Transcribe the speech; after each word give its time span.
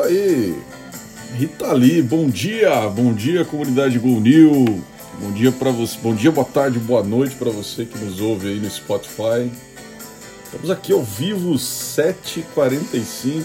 isso 0.00 0.02
aí. 0.02 0.62
Rita 1.36 1.72
Lee, 1.72 2.02
bom 2.02 2.28
dia, 2.28 2.88
bom 2.88 3.12
dia 3.12 3.44
comunidade 3.44 3.98
Go 3.98 4.20
New. 4.20 4.82
Bom 5.20 5.32
dia 5.32 5.52
para 5.52 5.70
você, 5.70 5.98
bom 6.02 6.14
dia, 6.14 6.32
boa 6.32 6.46
tarde, 6.46 6.78
boa 6.78 7.02
noite 7.02 7.36
para 7.36 7.50
você 7.50 7.84
que 7.84 7.98
nos 7.98 8.20
ouve 8.20 8.48
aí 8.48 8.58
no 8.58 8.70
Spotify. 8.70 9.50
Estamos 10.44 10.70
aqui 10.70 10.92
ao 10.92 11.02
vivo 11.02 11.52
7h45, 11.54 13.44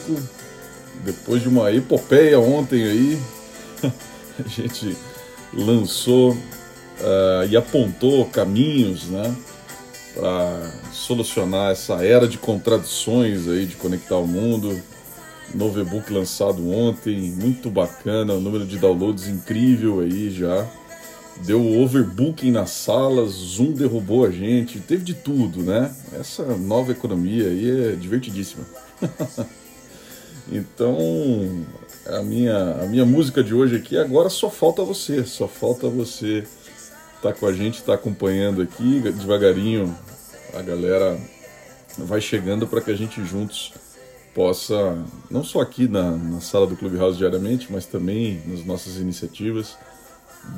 depois 1.03 1.41
de 1.41 1.49
uma 1.49 1.71
epopeia 1.73 2.39
ontem 2.39 2.83
aí. 2.83 3.19
A 4.43 4.47
gente 4.47 4.95
lançou 5.53 6.31
uh, 6.31 7.45
e 7.49 7.57
apontou 7.57 8.25
caminhos, 8.25 9.05
né, 9.07 9.35
para 10.13 10.71
solucionar 10.91 11.71
essa 11.71 12.05
era 12.05 12.27
de 12.27 12.37
contradições 12.37 13.47
aí 13.47 13.65
de 13.65 13.75
conectar 13.75 14.17
o 14.17 14.27
mundo 14.27 14.81
Novo 15.53 15.79
e-book 15.79 16.11
lançado 16.11 16.69
ontem, 16.69 17.31
muito 17.31 17.69
bacana, 17.69 18.33
o 18.33 18.41
número 18.41 18.65
de 18.65 18.77
downloads 18.77 19.27
incrível 19.27 19.99
aí 19.99 20.29
já. 20.29 20.67
Deu 21.45 21.81
overbooking 21.81 22.51
nas 22.51 22.71
salas, 22.71 23.31
Zoom 23.31 23.73
derrubou 23.73 24.25
a 24.25 24.31
gente, 24.31 24.79
teve 24.79 25.03
de 25.03 25.13
tudo, 25.13 25.63
né? 25.63 25.93
Essa 26.17 26.43
nova 26.57 26.91
economia 26.91 27.47
aí 27.47 27.91
é 27.91 27.95
divertidíssima. 27.95 28.65
então, 30.51 30.97
a 32.07 32.21
minha, 32.21 32.83
a 32.83 32.85
minha 32.85 33.05
música 33.05 33.43
de 33.43 33.53
hoje 33.53 33.75
aqui 33.75 33.97
agora 33.97 34.29
só 34.29 34.49
falta 34.49 34.83
você, 34.83 35.25
só 35.25 35.47
falta 35.47 35.89
você 35.89 36.45
tá 37.21 37.33
com 37.33 37.47
a 37.47 37.53
gente, 37.53 37.83
tá 37.83 37.95
acompanhando 37.95 38.61
aqui 38.61 38.99
devagarinho. 39.01 39.95
A 40.53 40.61
galera 40.61 41.19
vai 41.97 42.21
chegando 42.21 42.67
para 42.67 42.81
que 42.81 42.91
a 42.91 42.95
gente 42.95 43.23
juntos 43.25 43.73
possa, 44.35 45.01
não 45.31 45.45
só 45.45 45.61
aqui 45.61 45.87
na, 45.87 46.11
na 46.11 46.41
sala 46.41 46.67
do 46.67 46.75
Clubhouse 46.75 47.17
diariamente, 47.17 47.71
mas 47.71 47.85
também 47.85 48.41
nas 48.45 48.65
nossas 48.65 48.97
iniciativas, 48.97 49.77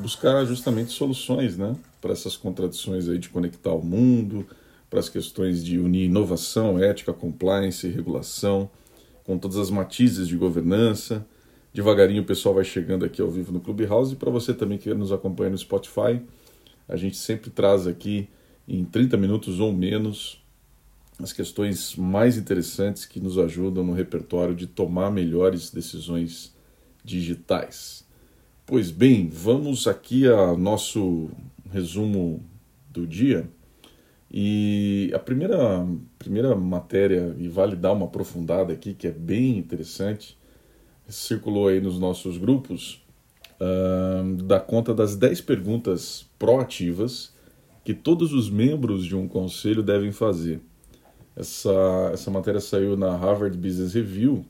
buscar 0.01 0.43
justamente 0.45 0.91
soluções 0.91 1.55
né, 1.55 1.75
para 2.01 2.11
essas 2.11 2.35
contradições 2.35 3.07
aí 3.07 3.19
de 3.19 3.29
conectar 3.29 3.71
o 3.71 3.85
mundo, 3.85 4.47
para 4.89 4.99
as 4.99 5.09
questões 5.09 5.63
de 5.63 5.77
unir 5.77 6.05
inovação, 6.05 6.79
ética, 6.79 7.13
compliance, 7.13 7.87
regulação, 7.87 8.67
com 9.23 9.37
todas 9.37 9.57
as 9.57 9.69
matizes 9.69 10.27
de 10.27 10.35
governança. 10.35 11.23
Devagarinho 11.71 12.23
o 12.23 12.25
pessoal 12.25 12.55
vai 12.55 12.63
chegando 12.63 13.05
aqui 13.05 13.21
ao 13.21 13.29
vivo 13.29 13.51
no 13.51 13.59
Clubhouse 13.59 14.13
e 14.13 14.15
para 14.15 14.31
você 14.31 14.55
também 14.55 14.79
que 14.79 14.91
nos 14.95 15.11
acompanha 15.11 15.51
no 15.51 15.57
Spotify, 15.57 16.19
a 16.89 16.95
gente 16.95 17.15
sempre 17.15 17.51
traz 17.51 17.85
aqui 17.85 18.27
em 18.67 18.83
30 18.83 19.17
minutos 19.17 19.59
ou 19.59 19.71
menos 19.71 20.41
as 21.19 21.33
questões 21.33 21.95
mais 21.95 22.37
interessantes 22.37 23.05
que 23.05 23.19
nos 23.19 23.37
ajudam 23.37 23.83
no 23.83 23.93
repertório 23.93 24.53
de 24.53 24.67
tomar 24.67 25.09
melhores 25.11 25.71
decisões 25.71 26.55
digitais. 27.03 28.05
Pois 28.65 28.91
bem, 28.91 29.27
vamos 29.27 29.87
aqui 29.87 30.27
ao 30.27 30.57
nosso 30.57 31.29
resumo 31.71 32.43
do 32.89 33.07
dia. 33.07 33.49
E 34.29 35.09
a 35.13 35.19
primeira, 35.19 35.87
primeira 36.19 36.55
matéria, 36.55 37.33
e 37.39 37.47
vale 37.47 37.75
dar 37.75 37.93
uma 37.93 38.05
aprofundada 38.05 38.73
aqui, 38.73 38.93
que 38.93 39.07
é 39.07 39.11
bem 39.11 39.57
interessante, 39.57 40.37
circulou 41.07 41.69
aí 41.69 41.79
nos 41.79 41.97
nossos 41.97 42.37
grupos, 42.37 43.01
uh, 43.53 44.43
dá 44.43 44.59
conta 44.59 44.93
das 44.93 45.15
10 45.15 45.41
perguntas 45.41 46.25
proativas 46.37 47.33
que 47.85 47.93
todos 47.93 48.33
os 48.33 48.49
membros 48.49 49.05
de 49.05 49.15
um 49.15 49.29
conselho 49.29 49.81
devem 49.81 50.11
fazer 50.11 50.59
essa, 51.37 52.09
essa 52.11 52.31
matéria 52.31 52.59
saiu 52.59 52.97
na 52.97 53.15
Harvard 53.15 53.55
Business 53.57 53.93
Review, 53.93 54.43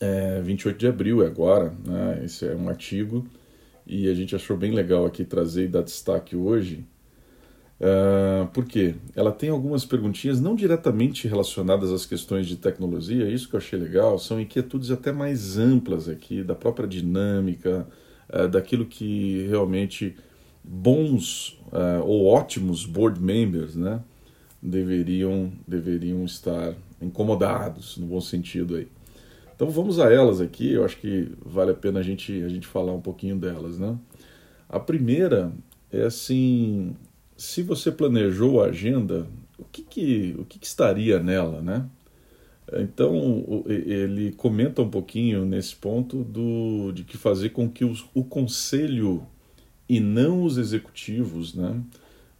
é, 0.00 0.40
28 0.40 0.78
de 0.78 0.86
abril, 0.86 1.22
é 1.22 1.26
agora. 1.26 1.74
Né? 1.86 2.22
Esse 2.24 2.46
é 2.46 2.54
um 2.54 2.68
artigo 2.68 3.26
e 3.86 4.08
a 4.08 4.14
gente 4.14 4.34
achou 4.34 4.56
bem 4.56 4.72
legal 4.72 5.04
aqui 5.04 5.24
trazer 5.24 5.64
e 5.64 5.68
dar 5.68 5.82
destaque 5.82 6.34
hoje. 6.34 6.84
Uh, 7.80 8.46
por 8.52 8.64
quê? 8.64 8.94
Ela 9.14 9.32
tem 9.32 9.50
algumas 9.50 9.84
perguntinhas 9.84 10.40
não 10.40 10.54
diretamente 10.54 11.28
relacionadas 11.28 11.92
às 11.92 12.06
questões 12.06 12.46
de 12.46 12.56
tecnologia, 12.56 13.28
isso 13.28 13.48
que 13.48 13.56
eu 13.56 13.58
achei 13.58 13.78
legal, 13.78 14.18
são 14.18 14.40
inquietudes 14.40 14.90
até 14.90 15.12
mais 15.12 15.58
amplas 15.58 16.08
aqui, 16.08 16.42
da 16.42 16.54
própria 16.54 16.86
dinâmica, 16.86 17.86
uh, 18.32 18.48
daquilo 18.48 18.86
que 18.86 19.46
realmente 19.48 20.16
bons 20.62 21.60
uh, 21.66 22.02
ou 22.04 22.26
ótimos 22.26 22.86
board 22.86 23.20
members, 23.20 23.74
né? 23.74 24.00
Deveriam, 24.64 25.52
deveriam 25.68 26.24
estar 26.24 26.74
incomodados, 27.00 27.98
no 27.98 28.06
bom 28.06 28.20
sentido 28.20 28.76
aí. 28.76 28.88
Então 29.54 29.68
vamos 29.68 30.00
a 30.00 30.10
elas 30.10 30.40
aqui, 30.40 30.72
eu 30.72 30.84
acho 30.84 30.96
que 30.96 31.30
vale 31.44 31.70
a 31.70 31.74
pena 31.74 32.00
a 32.00 32.02
gente, 32.02 32.42
a 32.42 32.48
gente 32.48 32.66
falar 32.66 32.92
um 32.92 33.00
pouquinho 33.00 33.36
delas, 33.36 33.78
né? 33.78 33.96
A 34.68 34.80
primeira 34.80 35.52
é 35.92 36.02
assim, 36.02 36.96
se 37.36 37.62
você 37.62 37.92
planejou 37.92 38.64
a 38.64 38.68
agenda, 38.68 39.28
o 39.58 39.64
que, 39.64 39.82
que, 39.82 40.34
o 40.38 40.44
que, 40.44 40.58
que 40.58 40.66
estaria 40.66 41.20
nela, 41.20 41.60
né? 41.60 41.86
Então 42.72 43.62
ele 43.66 44.32
comenta 44.32 44.80
um 44.80 44.88
pouquinho 44.88 45.44
nesse 45.44 45.76
ponto 45.76 46.24
do, 46.24 46.90
de 46.92 47.04
que 47.04 47.18
fazer 47.18 47.50
com 47.50 47.68
que 47.68 47.84
os, 47.84 48.06
o 48.14 48.24
conselho 48.24 49.26
e 49.86 50.00
não 50.00 50.42
os 50.42 50.56
executivos 50.56 51.54
né, 51.54 51.78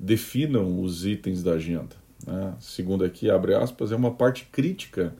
definam 0.00 0.80
os 0.80 1.04
itens 1.04 1.42
da 1.42 1.52
agenda 1.52 2.03
né, 2.26 2.54
segundo 2.60 3.04
aqui, 3.04 3.30
abre 3.30 3.54
aspas, 3.54 3.92
é 3.92 3.96
uma 3.96 4.12
parte 4.12 4.48
crítica 4.50 5.14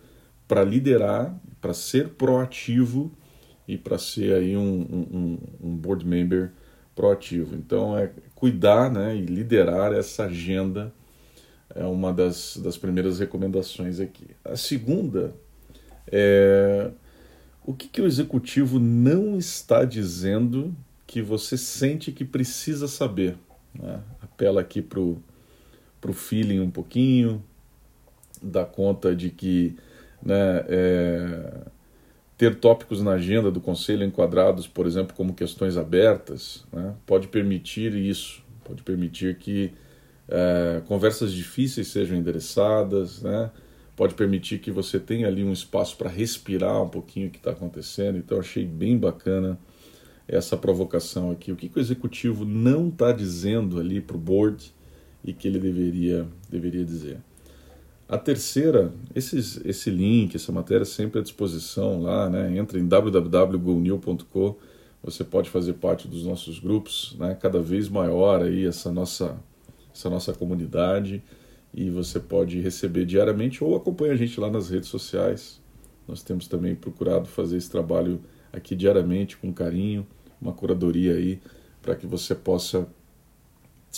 para 0.46 0.62
liderar, 0.62 1.34
para 1.60 1.72
ser 1.72 2.10
proativo 2.10 3.12
e 3.66 3.78
para 3.78 3.98
ser 3.98 4.34
aí 4.34 4.56
um, 4.56 4.60
um, 4.62 5.38
um, 5.62 5.76
board 5.76 6.06
member 6.06 6.52
proativo. 6.94 7.54
Então, 7.54 7.96
é 7.96 8.10
cuidar 8.34 8.90
né, 8.90 9.16
e 9.16 9.22
liderar 9.22 9.92
essa 9.92 10.24
agenda 10.24 10.92
é 11.74 11.84
uma 11.84 12.12
das, 12.12 12.56
das 12.58 12.76
primeiras 12.76 13.18
recomendações 13.18 13.98
aqui. 13.98 14.28
A 14.44 14.56
segunda 14.56 15.34
é 16.06 16.90
o 17.66 17.72
que, 17.72 17.88
que 17.88 18.00
o 18.00 18.06
executivo 18.06 18.78
não 18.78 19.38
está 19.38 19.84
dizendo 19.84 20.74
que 21.06 21.22
você 21.22 21.56
sente 21.56 22.12
que 22.12 22.24
precisa 22.24 22.86
saber. 22.86 23.36
Né? 23.74 24.00
Apela 24.20 24.60
aqui 24.60 24.82
para 24.82 25.00
o 25.00 25.20
para 26.04 26.10
o 26.10 26.14
feeling 26.14 26.60
um 26.60 26.70
pouquinho, 26.70 27.42
dá 28.42 28.62
conta 28.62 29.16
de 29.16 29.30
que 29.30 29.74
né, 30.22 30.62
é, 30.68 31.60
ter 32.36 32.56
tópicos 32.56 33.00
na 33.00 33.12
agenda 33.12 33.50
do 33.50 33.58
conselho 33.58 34.04
enquadrados, 34.04 34.66
por 34.66 34.86
exemplo, 34.86 35.16
como 35.16 35.32
questões 35.32 35.78
abertas, 35.78 36.66
né, 36.70 36.94
pode 37.06 37.28
permitir 37.28 37.94
isso, 37.94 38.44
pode 38.64 38.82
permitir 38.82 39.38
que 39.38 39.72
é, 40.28 40.82
conversas 40.86 41.32
difíceis 41.32 41.88
sejam 41.88 42.18
endereçadas, 42.18 43.22
né, 43.22 43.50
pode 43.96 44.12
permitir 44.12 44.58
que 44.58 44.70
você 44.70 45.00
tenha 45.00 45.26
ali 45.26 45.42
um 45.42 45.52
espaço 45.54 45.96
para 45.96 46.10
respirar 46.10 46.82
um 46.82 46.88
pouquinho 46.90 47.28
o 47.28 47.30
que 47.30 47.38
está 47.38 47.52
acontecendo. 47.52 48.18
Então, 48.18 48.38
achei 48.38 48.66
bem 48.66 48.98
bacana 48.98 49.58
essa 50.28 50.54
provocação 50.54 51.30
aqui. 51.30 51.50
O 51.50 51.56
que, 51.56 51.68
que 51.70 51.78
o 51.78 51.80
executivo 51.80 52.44
não 52.44 52.88
está 52.88 53.10
dizendo 53.10 53.80
ali 53.80 54.02
para 54.02 54.16
o 54.16 54.20
board 54.20 54.74
e 55.24 55.32
que 55.32 55.48
ele 55.48 55.58
deveria, 55.58 56.28
deveria 56.50 56.84
dizer. 56.84 57.18
A 58.06 58.18
terceira, 58.18 58.92
esses, 59.14 59.58
esse 59.64 59.90
link, 59.90 60.34
essa 60.34 60.52
matéria 60.52 60.84
sempre 60.84 61.20
à 61.20 61.22
disposição 61.22 62.02
lá, 62.02 62.28
né? 62.28 62.56
Entra 62.56 62.78
em 62.78 62.86
www.gonil.co, 62.86 64.58
você 65.02 65.24
pode 65.24 65.48
fazer 65.48 65.74
parte 65.74 66.06
dos 66.06 66.24
nossos 66.24 66.58
grupos, 66.58 67.16
né? 67.18 67.34
Cada 67.40 67.60
vez 67.60 67.88
maior 67.88 68.42
aí 68.42 68.66
essa 68.66 68.92
nossa, 68.92 69.38
essa 69.92 70.10
nossa 70.10 70.34
comunidade 70.34 71.22
e 71.72 71.88
você 71.88 72.20
pode 72.20 72.60
receber 72.60 73.06
diariamente 73.06 73.64
ou 73.64 73.74
acompanha 73.74 74.12
a 74.12 74.16
gente 74.16 74.38
lá 74.38 74.50
nas 74.50 74.68
redes 74.68 74.88
sociais. 74.88 75.60
Nós 76.06 76.22
temos 76.22 76.46
também 76.46 76.74
procurado 76.74 77.26
fazer 77.26 77.56
esse 77.56 77.70
trabalho 77.70 78.20
aqui 78.52 78.76
diariamente 78.76 79.36
com 79.38 79.52
carinho, 79.52 80.06
uma 80.40 80.52
curadoria 80.52 81.14
aí 81.14 81.40
para 81.80 81.96
que 81.96 82.06
você 82.06 82.34
possa 82.34 82.86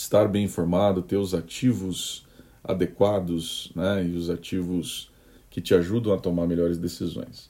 estar 0.01 0.27
bem 0.27 0.45
informado, 0.45 1.01
ter 1.01 1.17
os 1.17 1.33
ativos 1.33 2.25
adequados 2.63 3.71
né, 3.75 4.05
e 4.05 4.15
os 4.15 4.29
ativos 4.29 5.09
que 5.49 5.61
te 5.61 5.73
ajudam 5.73 6.13
a 6.13 6.17
tomar 6.17 6.47
melhores 6.47 6.77
decisões. 6.77 7.49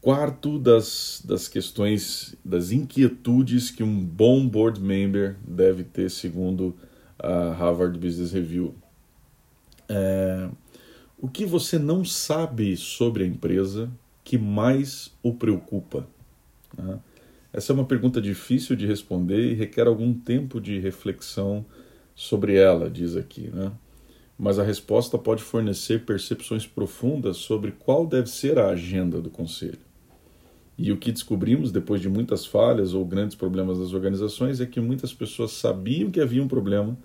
Quarto 0.00 0.58
das, 0.58 1.22
das 1.24 1.48
questões, 1.48 2.34
das 2.44 2.70
inquietudes 2.70 3.70
que 3.70 3.82
um 3.82 4.04
bom 4.04 4.46
board 4.46 4.80
member 4.80 5.36
deve 5.46 5.84
ter, 5.84 6.10
segundo 6.10 6.76
a 7.18 7.52
Harvard 7.52 7.98
Business 7.98 8.32
Review. 8.32 8.74
É, 9.88 10.48
o 11.18 11.28
que 11.28 11.46
você 11.46 11.78
não 11.78 12.04
sabe 12.04 12.76
sobre 12.76 13.24
a 13.24 13.26
empresa 13.26 13.90
que 14.22 14.36
mais 14.36 15.10
o 15.22 15.32
preocupa? 15.32 16.06
Né? 16.76 16.98
Essa 17.54 17.72
é 17.72 17.74
uma 17.74 17.84
pergunta 17.84 18.20
difícil 18.20 18.74
de 18.74 18.84
responder 18.84 19.52
e 19.52 19.54
requer 19.54 19.86
algum 19.86 20.12
tempo 20.12 20.60
de 20.60 20.80
reflexão 20.80 21.64
sobre 22.12 22.56
ela, 22.56 22.90
diz 22.90 23.14
aqui, 23.16 23.48
né? 23.48 23.70
Mas 24.36 24.58
a 24.58 24.64
resposta 24.64 25.16
pode 25.16 25.40
fornecer 25.40 26.04
percepções 26.04 26.66
profundas 26.66 27.36
sobre 27.36 27.70
qual 27.70 28.08
deve 28.08 28.28
ser 28.28 28.58
a 28.58 28.70
agenda 28.70 29.20
do 29.20 29.30
conselho. 29.30 29.78
E 30.76 30.90
o 30.90 30.96
que 30.96 31.12
descobrimos 31.12 31.70
depois 31.70 32.00
de 32.00 32.08
muitas 32.08 32.44
falhas 32.44 32.92
ou 32.92 33.04
grandes 33.04 33.36
problemas 33.36 33.78
das 33.78 33.92
organizações 33.92 34.60
é 34.60 34.66
que 34.66 34.80
muitas 34.80 35.14
pessoas 35.14 35.52
sabiam 35.52 36.10
que 36.10 36.20
havia 36.20 36.42
um 36.42 36.48
problema, 36.48 36.98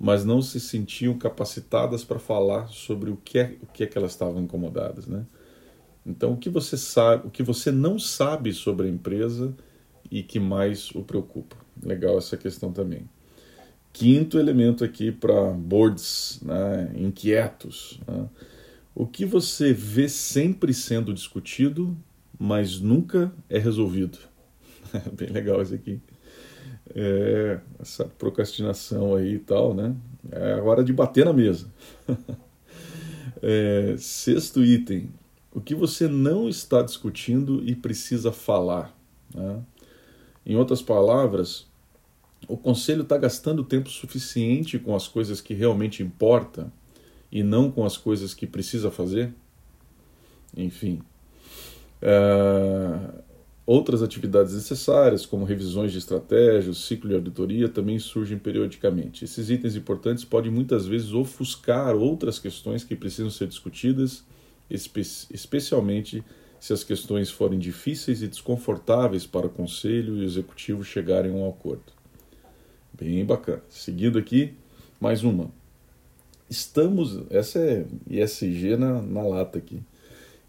mas 0.00 0.24
não 0.24 0.42
se 0.42 0.58
sentiam 0.58 1.16
capacitadas 1.16 2.02
para 2.02 2.18
falar 2.18 2.66
sobre 2.66 3.08
o 3.08 3.16
que 3.24 3.38
é, 3.38 3.54
o 3.62 3.66
que 3.66 3.84
é 3.84 3.86
que 3.86 3.96
elas 3.96 4.10
estavam 4.10 4.42
incomodadas, 4.42 5.06
né? 5.06 5.24
Então, 6.04 6.32
o 6.32 6.36
que 6.36 6.50
você 6.50 6.76
sabe, 6.76 7.28
o 7.28 7.30
que 7.30 7.44
você 7.44 7.70
não 7.70 8.00
sabe 8.00 8.52
sobre 8.52 8.88
a 8.88 8.90
empresa 8.90 9.54
e 10.12 10.22
que 10.22 10.38
mais 10.38 10.90
o 10.90 11.02
preocupa. 11.02 11.56
Legal 11.82 12.18
essa 12.18 12.36
questão 12.36 12.70
também. 12.70 13.08
Quinto 13.94 14.38
elemento 14.38 14.84
aqui 14.84 15.10
para 15.10 15.50
boards 15.52 16.38
né, 16.42 16.92
inquietos. 16.94 17.98
Né? 18.06 18.28
O 18.94 19.06
que 19.06 19.24
você 19.24 19.72
vê 19.72 20.10
sempre 20.10 20.74
sendo 20.74 21.14
discutido, 21.14 21.96
mas 22.38 22.78
nunca 22.78 23.32
é 23.48 23.58
resolvido. 23.58 24.18
Bem 25.16 25.30
legal 25.30 25.62
isso 25.62 25.74
aqui. 25.74 25.98
É, 26.94 27.58
essa 27.80 28.04
procrastinação 28.04 29.14
aí 29.14 29.36
e 29.36 29.38
tal, 29.38 29.72
né? 29.72 29.96
É 30.30 30.54
a 30.54 30.62
hora 30.62 30.84
de 30.84 30.92
bater 30.92 31.24
na 31.24 31.32
mesa. 31.32 31.72
é, 33.40 33.94
sexto 33.96 34.62
item. 34.62 35.08
O 35.54 35.60
que 35.60 35.74
você 35.74 36.06
não 36.06 36.50
está 36.50 36.82
discutindo 36.82 37.66
e 37.66 37.74
precisa 37.74 38.30
falar. 38.30 38.94
Né? 39.34 39.62
Em 40.44 40.56
outras 40.56 40.82
palavras, 40.82 41.66
o 42.48 42.56
conselho 42.56 43.02
está 43.02 43.16
gastando 43.16 43.64
tempo 43.64 43.88
suficiente 43.88 44.78
com 44.78 44.94
as 44.94 45.06
coisas 45.06 45.40
que 45.40 45.54
realmente 45.54 46.02
importam 46.02 46.72
e 47.30 47.42
não 47.42 47.70
com 47.70 47.84
as 47.84 47.96
coisas 47.96 48.34
que 48.34 48.46
precisa 48.46 48.90
fazer? 48.90 49.32
Enfim. 50.56 51.00
Uh, 52.02 53.22
outras 53.64 54.02
atividades 54.02 54.54
necessárias, 54.54 55.24
como 55.24 55.44
revisões 55.44 55.92
de 55.92 55.98
estratégias, 55.98 56.78
ciclo 56.78 57.08
de 57.08 57.14
auditoria, 57.14 57.68
também 57.68 57.98
surgem 57.98 58.38
periodicamente. 58.38 59.24
Esses 59.24 59.48
itens 59.48 59.76
importantes 59.76 60.24
podem 60.24 60.50
muitas 60.50 60.86
vezes 60.86 61.12
ofuscar 61.12 61.94
outras 61.94 62.38
questões 62.38 62.84
que 62.84 62.96
precisam 62.96 63.30
ser 63.30 63.46
discutidas, 63.46 64.24
espe 64.68 65.00
especialmente 65.00 66.24
se 66.62 66.72
as 66.72 66.84
questões 66.84 67.28
forem 67.28 67.58
difíceis 67.58 68.22
e 68.22 68.28
desconfortáveis 68.28 69.26
para 69.26 69.48
o 69.48 69.50
conselho 69.50 70.16
e 70.16 70.20
o 70.20 70.22
executivo 70.22 70.84
chegarem 70.84 71.32
a 71.32 71.34
um 71.34 71.48
acordo. 71.48 71.92
Bem 72.92 73.24
bacana. 73.24 73.60
Seguindo 73.68 74.16
aqui, 74.16 74.54
mais 75.00 75.24
uma. 75.24 75.50
Estamos, 76.48 77.18
essa 77.30 77.58
é 77.58 77.84
ISG 78.08 78.76
na, 78.76 79.02
na 79.02 79.22
lata 79.22 79.58
aqui. 79.58 79.82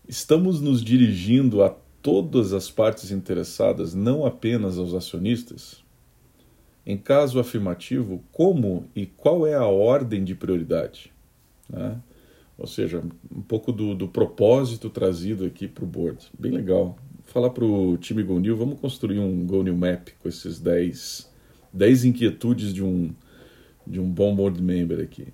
Estamos 0.07 0.62
nos 0.62 0.83
dirigindo 0.83 1.63
a 1.63 1.75
todas 2.00 2.54
as 2.54 2.69
partes 2.69 3.10
interessadas, 3.10 3.95
não 3.95 4.24
apenas 4.24 4.77
aos 4.77 4.94
acionistas? 4.94 5.83
Em 6.86 6.95
caso 6.95 7.39
afirmativo, 7.39 8.24
como 8.31 8.88
e 8.95 9.07
qual 9.07 9.48
é 9.48 9.56
a 9.56 9.65
ordem 9.65 10.24
de 10.24 10.36
prioridade? 10.36 11.12
Né? 11.68 12.00
Ou 12.58 12.68
seja, 12.68 13.04
um 13.36 13.42
pouco 13.42 13.72
do, 13.72 13.96
do 13.96 14.08
propósito 14.08 14.90
trazido 14.90 15.46
aqui 15.46 15.68
para 15.68 15.84
o 15.84 15.88
board. 15.88 16.28
Bem 16.38 16.52
legal. 16.52 16.98
Falar 17.26 17.50
para 17.50 17.66
o 17.66 17.98
time 17.98 18.22
GoNew, 18.22 18.56
vamos 18.56 18.80
construir 18.80 19.20
um 19.20 19.46
GoNew 19.46 19.76
Map 19.76 20.10
com 20.22 20.30
esses 20.30 20.60
10, 20.60 21.30
10 21.72 22.06
inquietudes 22.06 22.74
de 22.74 22.84
um, 22.84 23.12
de 23.88 24.00
um 24.00 24.10
bom 24.10 24.36
board 24.36 24.62
member 24.62 25.00
aqui. 25.00 25.28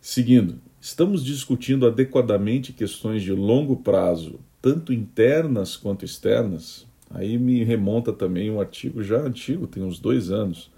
Seguindo, 0.00 0.58
estamos 0.80 1.24
discutindo 1.24 1.86
adequadamente 1.86 2.72
questões 2.72 3.22
de 3.22 3.32
longo 3.32 3.76
prazo, 3.76 4.40
tanto 4.60 4.92
internas 4.92 5.76
quanto 5.76 6.04
externas. 6.04 6.86
Aí 7.10 7.36
me 7.38 7.62
remonta 7.64 8.12
também 8.12 8.50
um 8.50 8.60
artigo 8.60 9.02
já 9.02 9.18
antigo, 9.18 9.66
tem 9.66 9.82
uns 9.82 10.00
dois 10.00 10.30
anos, 10.30 10.70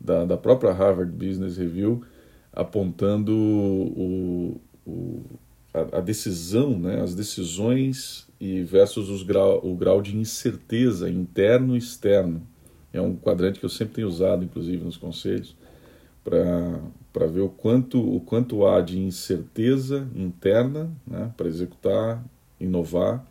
da, 0.00 0.24
da 0.24 0.36
própria 0.36 0.72
Harvard 0.72 1.12
Business 1.12 1.56
Review, 1.56 2.02
apontando 2.52 3.36
o, 3.36 4.60
o, 4.88 5.22
a, 5.72 5.98
a, 5.98 6.00
decisão, 6.00 6.78
né, 6.78 7.00
as 7.02 7.14
decisões 7.14 8.26
e 8.40 8.62
versus 8.62 9.10
os 9.10 9.22
grau, 9.22 9.60
o 9.64 9.74
grau 9.74 10.00
de 10.00 10.16
incerteza 10.16 11.10
interno 11.10 11.74
e 11.74 11.78
externo. 11.78 12.42
É 12.92 13.00
um 13.00 13.14
quadrante 13.14 13.60
que 13.60 13.66
eu 13.66 13.70
sempre 13.70 13.96
tenho 13.96 14.08
usado, 14.08 14.44
inclusive, 14.44 14.82
nos 14.82 14.96
conselhos, 14.96 15.54
para 16.24 17.26
ver 17.26 17.40
o 17.40 17.48
quanto, 17.48 18.00
o 18.00 18.20
quanto 18.20 18.66
há 18.66 18.80
de 18.80 18.98
incerteza 18.98 20.08
interna 20.14 20.90
né, 21.06 21.32
para 21.36 21.48
executar, 21.48 22.24
inovar, 22.58 23.26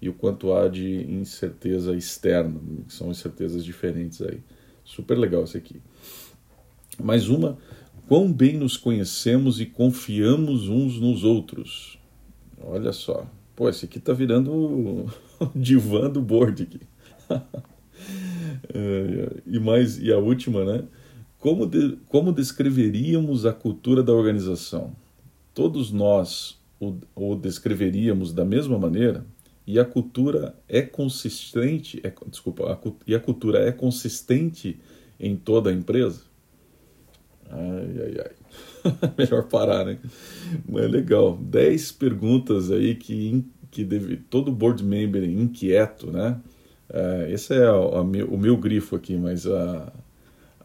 e 0.00 0.08
o 0.08 0.12
quanto 0.12 0.52
há 0.52 0.68
de 0.68 1.10
incerteza 1.10 1.96
externa, 1.96 2.60
que 2.86 2.94
são 2.94 3.10
incertezas 3.10 3.64
diferentes 3.64 4.22
aí. 4.22 4.40
Super 4.84 5.18
legal 5.18 5.42
isso 5.44 5.56
aqui. 5.56 5.80
Mais 7.02 7.28
uma, 7.28 7.58
quão 8.08 8.32
bem 8.32 8.56
nos 8.56 8.76
conhecemos 8.76 9.60
e 9.60 9.66
confiamos 9.66 10.66
uns 10.66 10.98
nos 10.98 11.24
outros. 11.24 11.98
Olha 12.60 12.90
só, 12.90 13.26
pô, 13.54 13.68
esse 13.68 13.84
aqui 13.84 14.00
tá 14.00 14.14
virando 14.14 14.50
o 14.50 15.10
divã 15.54 16.08
do 16.08 16.22
board 16.22 16.62
aqui. 16.62 16.80
e 19.46 19.60
mais, 19.60 19.98
e 19.98 20.10
a 20.10 20.16
última, 20.16 20.64
né? 20.64 20.84
Como, 21.38 21.66
de, 21.66 21.98
como 22.08 22.32
descreveríamos 22.32 23.44
a 23.44 23.52
cultura 23.52 24.02
da 24.02 24.12
organização? 24.12 24.96
Todos 25.54 25.92
nós 25.92 26.58
o, 26.80 26.94
o 27.14 27.36
descreveríamos 27.36 28.32
da 28.32 28.44
mesma 28.44 28.78
maneira? 28.78 29.24
E 29.66 29.78
a 29.78 29.84
cultura 29.84 30.56
é 30.66 30.80
consistente, 30.80 32.00
é, 32.02 32.10
desculpa, 32.26 32.72
a, 32.72 32.78
e 33.06 33.14
a 33.14 33.20
cultura 33.20 33.58
é 33.58 33.70
consistente 33.70 34.80
em 35.20 35.36
toda 35.36 35.68
a 35.68 35.74
empresa? 35.74 36.22
Ai, 38.08 38.24
ai. 38.24 39.12
Melhor 39.18 39.44
parar, 39.44 39.84
né? 39.84 39.98
Mas 40.68 40.84
é 40.84 40.88
legal. 40.88 41.36
Dez 41.36 41.92
perguntas 41.92 42.70
aí 42.70 42.94
que, 42.94 43.44
que 43.70 43.84
deve, 43.84 44.16
todo 44.16 44.52
board 44.52 44.84
member 44.84 45.24
inquieto, 45.24 46.10
né? 46.10 46.40
É, 46.90 47.28
esse 47.30 47.54
é 47.54 47.70
o, 47.70 48.02
meu, 48.04 48.28
o 48.28 48.38
meu 48.38 48.56
grifo 48.56 48.96
aqui, 48.96 49.16
mas 49.16 49.46
a, 49.46 49.92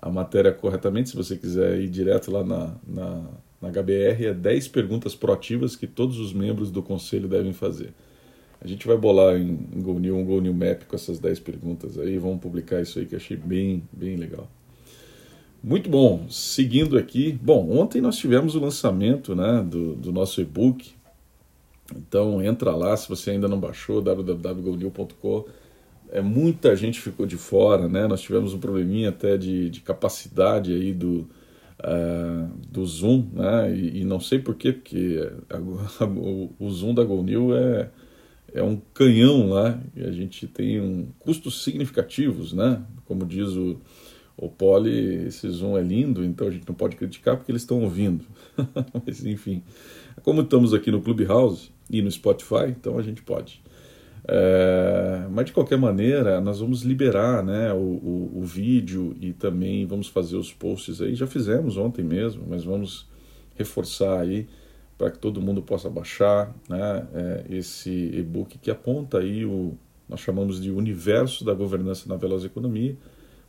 a 0.01 0.09
matéria 0.09 0.53
corretamente, 0.53 1.09
se 1.09 1.15
você 1.15 1.37
quiser 1.37 1.79
ir 1.79 1.89
direto 1.89 2.31
lá 2.31 2.43
na, 2.43 2.75
na, 2.87 3.29
na 3.61 3.69
HBR, 3.69 4.27
é 4.27 4.33
10 4.33 4.69
perguntas 4.69 5.15
proativas 5.15 5.75
que 5.75 5.87
todos 5.87 6.19
os 6.19 6.33
membros 6.33 6.71
do 6.71 6.81
conselho 6.81 7.27
devem 7.27 7.51
fazer. 7.51 7.93
A 8.61 8.67
gente 8.67 8.87
vai 8.87 8.95
bolar 8.95 9.35
em, 9.35 9.67
em 9.73 9.81
Go 9.81 9.99
New, 9.99 10.15
um 10.15 10.23
Go 10.23 10.39
New 10.39 10.53
Map 10.53 10.83
com 10.87 10.95
essas 10.95 11.19
10 11.19 11.39
perguntas 11.39 11.99
aí, 11.99 12.17
vamos 12.17 12.39
publicar 12.39 12.81
isso 12.81 12.99
aí 12.99 13.05
que 13.05 13.15
achei 13.15 13.35
bem, 13.35 13.83
bem 13.91 14.15
legal. 14.15 14.47
Muito 15.63 15.89
bom, 15.89 16.27
seguindo 16.29 16.97
aqui. 16.97 17.31
Bom, 17.41 17.71
ontem 17.71 18.01
nós 18.01 18.17
tivemos 18.17 18.53
o 18.53 18.59
lançamento 18.59 19.33
né, 19.33 19.63
do, 19.65 19.95
do 19.95 20.11
nosso 20.11 20.41
e-book. 20.41 20.93
Então 21.95 22.43
entra 22.43 22.75
lá, 22.75 22.97
se 22.97 23.07
você 23.07 23.31
ainda 23.31 23.47
não 23.47 23.59
baixou, 23.59 24.01
www.gonew.com 24.01 25.45
é, 26.13 26.21
muita 26.21 26.75
gente 26.75 26.99
ficou 26.99 27.25
de 27.25 27.37
fora, 27.37 27.87
né? 27.87 28.05
Nós 28.07 28.21
tivemos 28.21 28.53
um 28.53 28.59
probleminha 28.59 29.09
até 29.09 29.35
de, 29.35 29.69
de 29.69 29.81
capacidade 29.81 30.71
aí 30.71 30.93
do, 30.93 31.27
uh, 31.79 32.51
do 32.69 32.85
Zoom, 32.85 33.25
né? 33.33 33.75
E, 33.75 34.01
e 34.01 34.03
não 34.05 34.19
sei 34.19 34.37
porquê, 34.37 34.73
porque 34.73 35.27
a, 35.49 36.03
a, 36.03 36.05
o, 36.05 36.69
Zoom 36.69 36.93
da 36.93 37.03
GoNew 37.03 37.55
é, 37.57 37.89
é 38.53 38.61
um 38.61 38.79
canhão 38.93 39.49
lá 39.49 39.79
e 39.95 40.03
a 40.03 40.11
gente 40.11 40.45
tem 40.45 40.79
um, 40.79 41.07
custos 41.17 41.63
significativos, 41.63 42.53
né? 42.53 42.83
Como 43.05 43.25
diz 43.25 43.49
o, 43.49 43.81
o 44.35 44.49
Poli, 44.49 45.25
esse 45.27 45.49
Zoom 45.49 45.77
é 45.77 45.81
lindo, 45.81 46.23
então 46.23 46.47
a 46.47 46.51
gente 46.51 46.67
não 46.67 46.75
pode 46.75 46.95
criticar 46.95 47.37
porque 47.37 47.51
eles 47.51 47.61
estão 47.61 47.81
ouvindo. 47.81 48.25
Mas 49.05 49.25
enfim, 49.25 49.63
como 50.21 50.41
estamos 50.41 50.73
aqui 50.73 50.91
no 50.91 51.01
Clubhouse 51.01 51.71
e 51.89 52.01
no 52.01 52.11
Spotify, 52.11 52.69
então 52.69 52.97
a 52.97 53.01
gente 53.01 53.21
pode. 53.21 53.61
É, 54.25 55.27
mas 55.29 55.47
de 55.47 55.51
qualquer 55.51 55.77
maneira, 55.77 56.39
nós 56.39 56.61
vamos 56.61 56.83
liberar 56.83 57.43
né, 57.43 57.73
o, 57.73 57.77
o, 57.77 58.31
o, 58.35 58.41
vídeo 58.41 59.13
e 59.19 59.33
também 59.33 59.85
vamos 59.85 60.07
fazer 60.07 60.37
os 60.37 60.53
posts 60.53 61.01
aí. 61.01 61.13
Já 61.13 61.27
fizemos 61.27 61.75
ontem 61.75 62.05
mesmo, 62.05 62.45
mas 62.47 62.63
vamos 62.63 63.05
reforçar 63.53 64.21
aí 64.21 64.47
para 64.97 65.11
que 65.11 65.19
todo 65.19 65.41
mundo 65.41 65.61
possa 65.61 65.89
baixar 65.89 66.55
né, 66.69 67.05
é, 67.13 67.45
esse 67.49 67.91
e-book 67.91 68.57
que 68.59 68.71
aponta 68.71 69.19
aí 69.19 69.43
o 69.43 69.77
nós 70.07 70.19
chamamos 70.19 70.61
de 70.61 70.69
universo 70.69 71.45
da 71.45 71.53
governança 71.53 72.07
na 72.07 72.15
veloz 72.15 72.43
economia, 72.43 72.95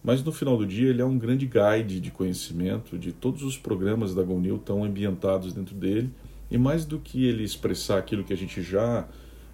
mas 0.05 0.23
no 0.23 0.31
final 0.31 0.59
do 0.59 0.67
dia 0.67 0.91
ele 0.91 1.01
é 1.01 1.05
um 1.05 1.17
grande 1.17 1.47
guide 1.47 1.99
de 1.99 2.11
conhecimento 2.11 2.99
de 2.99 3.11
todos 3.11 3.43
os 3.43 3.57
programas 3.57 4.15
da 4.15 4.23
GoNew 4.23 4.57
estão 4.57 4.85
ambientados 4.85 5.55
dentro 5.55 5.75
dele 5.75 6.11
e 6.51 6.59
mais 6.59 6.85
do 6.85 6.99
que 6.99 7.25
ele 7.27 7.43
expressar 7.43 7.99
aquilo 7.99 8.23
que 8.23 8.33
a 8.33 8.37
gente 8.37 8.63
já 8.63 9.09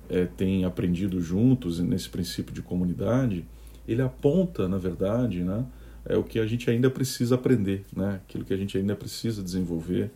é, 0.09 0.25
têm 0.25 0.65
aprendido 0.65 1.21
juntos 1.21 1.79
nesse 1.79 2.09
princípio 2.09 2.53
de 2.53 2.61
comunidade, 2.61 3.47
ele 3.87 4.03
aponta, 4.03 4.69
na 4.69 4.77
verdade, 4.77 5.45
né, 5.45 5.65
é 6.05 6.17
o 6.17 6.25
que 6.25 6.41
a 6.41 6.47
gente 6.47 6.69
ainda 6.69 6.91
precisa 6.91 7.37
aprender, 7.37 7.85
né, 7.95 8.17
aquilo 8.17 8.45
que 8.45 8.53
a 8.53 8.57
gente 8.57 8.77
ainda 8.77 8.97
precisa 8.97 9.43
desenvolver. 9.43 10.11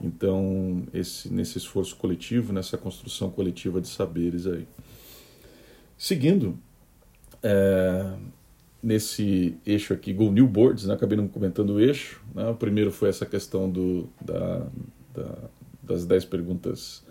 Então, 0.00 0.84
esse, 0.94 1.30
nesse 1.32 1.58
esforço 1.58 1.96
coletivo, 1.96 2.52
nessa 2.52 2.78
construção 2.78 3.28
coletiva 3.28 3.80
de 3.80 3.88
saberes 3.88 4.46
aí. 4.46 4.66
Seguindo, 5.98 6.58
é, 7.42 8.14
nesse 8.82 9.56
eixo 9.66 9.92
aqui, 9.92 10.12
Go 10.12 10.30
New 10.30 10.46
Boards, 10.46 10.86
né? 10.86 10.94
acabei 10.94 11.16
não 11.16 11.28
comentando 11.28 11.70
o 11.70 11.80
eixo. 11.80 12.22
Né? 12.34 12.48
O 12.48 12.54
primeiro 12.54 12.90
foi 12.90 13.08
essa 13.08 13.26
questão 13.26 13.68
do, 13.68 14.08
da, 14.20 14.66
da, 15.14 15.36
das 15.82 16.06
10 16.06 16.24
perguntas 16.26 17.04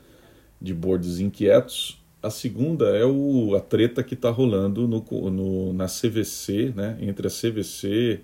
de 0.61 0.73
boards 0.73 1.19
inquietos. 1.19 2.01
A 2.21 2.29
segunda 2.29 2.97
é 2.97 3.05
o, 3.05 3.55
a 3.55 3.61
treta 3.61 4.03
que 4.03 4.13
está 4.13 4.29
rolando 4.29 4.87
no, 4.87 5.03
no, 5.29 5.73
na 5.73 5.85
CVC, 5.85 6.73
né? 6.75 6.97
entre 7.01 7.27
a 7.27 7.29
CVC, 7.29 8.19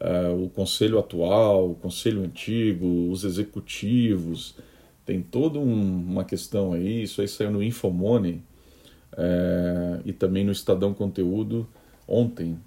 uh, 0.00 0.04
é, 0.04 0.28
o 0.28 0.48
conselho 0.48 0.98
atual, 0.98 1.70
o 1.70 1.74
conselho 1.74 2.22
antigo, 2.22 3.10
os 3.10 3.24
executivos. 3.24 4.54
Tem 5.04 5.20
toda 5.20 5.58
um, 5.58 6.04
uma 6.04 6.24
questão 6.24 6.72
aí, 6.72 7.02
isso 7.02 7.20
aí 7.20 7.28
saiu 7.28 7.50
no 7.50 7.62
Infomoney 7.62 8.42
é, 9.16 10.00
e 10.04 10.12
também 10.12 10.44
no 10.44 10.52
Estadão 10.52 10.94
Conteúdo 10.94 11.66
ontem, 12.06 12.58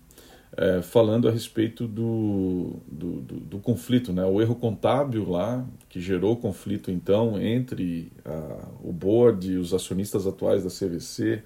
é, 0.59 0.81
falando 0.81 1.29
a 1.29 1.31
respeito 1.31 1.87
do, 1.87 2.81
do, 2.85 3.21
do, 3.21 3.35
do, 3.39 3.59
conflito, 3.59 4.11
né? 4.11 4.25
o 4.25 4.41
erro 4.41 4.55
contábil 4.55 5.29
lá, 5.29 5.65
que 5.87 6.01
gerou 6.01 6.35
conflito 6.35 6.91
então 6.91 7.41
entre 7.41 8.11
a, 8.25 8.67
o 8.83 8.91
board 8.91 9.53
e 9.53 9.55
os 9.55 9.73
acionistas 9.73 10.27
atuais 10.27 10.65
da 10.65 10.69
CVC. 10.69 11.41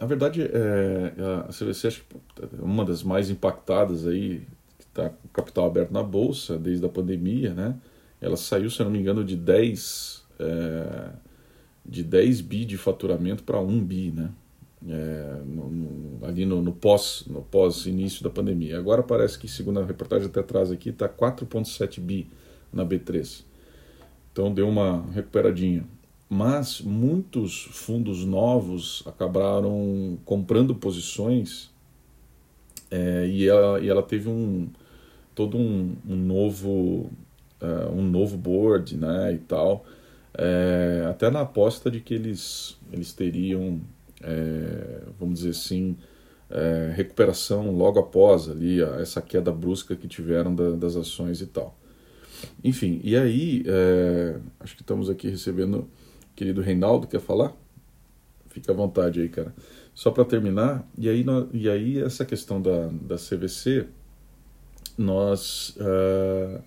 Na 0.00 0.06
verdade, 0.06 0.42
é, 0.42 1.12
a 1.48 1.52
CVC 1.52 1.88
acho 1.88 2.02
que 2.02 2.16
é 2.40 2.62
uma 2.62 2.84
das 2.84 3.02
mais 3.02 3.30
impactadas 3.30 4.06
aí, 4.06 4.46
que 4.78 4.84
está 4.84 5.08
com 5.08 5.28
capital 5.32 5.66
aberto 5.66 5.90
na 5.90 6.02
Bolsa 6.04 6.56
desde 6.56 6.86
a 6.86 6.88
pandemia, 6.88 7.52
né? 7.52 7.74
Ela 8.20 8.36
saiu, 8.36 8.70
se 8.70 8.80
não 8.84 8.92
me 8.92 9.00
engano, 9.00 9.24
de 9.24 9.34
10, 9.34 10.24
é, 10.38 11.10
de 11.84 12.04
10 12.04 12.42
bi 12.42 12.64
de 12.64 12.76
faturamento 12.76 13.42
para 13.42 13.58
1 13.58 13.84
bi, 13.84 14.12
né? 14.12 14.30
É, 14.88 15.42
no, 15.44 15.70
no, 15.70 16.26
ali 16.26 16.46
no, 16.46 16.62
no, 16.62 16.72
pós 16.72 17.24
no 17.26 17.42
pós 17.42 17.86
início 17.86 18.22
da 18.22 18.30
pandemia. 18.30 18.78
Agora 18.78 19.02
parece 19.02 19.38
que, 19.38 19.48
segundo 19.48 19.80
a 19.80 19.84
reportagem 19.84 20.26
até 20.26 20.40
atrás 20.40 20.70
aqui, 20.70 20.90
está 20.90 21.08
4,7 21.08 22.00
bi 22.00 22.28
na 22.72 22.84
B3. 22.84 23.44
Então 24.32 24.52
deu 24.52 24.68
uma 24.68 25.04
recuperadinha. 25.12 25.84
Mas 26.28 26.80
muitos 26.80 27.64
fundos 27.72 28.24
novos 28.24 29.02
acabaram 29.04 30.16
comprando 30.24 30.74
posições 30.74 31.70
é, 32.90 33.26
e, 33.26 33.48
ela, 33.48 33.80
e 33.80 33.88
ela 33.88 34.02
teve 34.02 34.28
um 34.28 34.68
todo 35.34 35.56
um, 35.56 35.96
um 36.08 36.16
novo 36.16 37.10
uh, 37.60 37.92
um 37.92 38.02
novo 38.02 38.36
board 38.36 38.96
né, 38.96 39.32
e 39.32 39.38
tal. 39.38 39.84
É, 40.34 41.06
até 41.10 41.30
na 41.30 41.40
aposta 41.40 41.90
de 41.90 42.00
que 42.00 42.14
eles, 42.14 42.78
eles 42.92 43.12
teriam 43.12 43.80
é, 44.22 45.02
vamos 45.18 45.40
dizer 45.40 45.50
assim, 45.50 45.96
é, 46.50 46.92
recuperação 46.94 47.70
logo 47.70 47.98
após 47.98 48.48
ali 48.48 48.82
essa 49.00 49.22
queda 49.22 49.52
brusca 49.52 49.94
que 49.96 50.08
tiveram 50.08 50.54
da, 50.54 50.70
das 50.72 50.96
ações 50.96 51.40
e 51.40 51.46
tal. 51.46 51.78
Enfim, 52.64 53.00
e 53.04 53.16
aí, 53.16 53.62
é, 53.66 54.38
acho 54.60 54.74
que 54.74 54.82
estamos 54.82 55.10
aqui 55.10 55.28
recebendo 55.28 55.88
querido 56.34 56.60
Reinaldo, 56.60 57.06
quer 57.06 57.20
falar? 57.20 57.54
Fica 58.48 58.72
à 58.72 58.74
vontade 58.74 59.20
aí, 59.20 59.28
cara. 59.28 59.54
Só 59.94 60.10
para 60.10 60.24
terminar, 60.24 60.88
e 60.96 61.08
aí, 61.08 61.24
e 61.52 61.68
aí 61.68 61.98
essa 62.00 62.24
questão 62.24 62.60
da, 62.60 62.88
da 62.88 63.16
CVC, 63.16 63.86
nós. 64.96 65.76
Uh, 65.76 66.62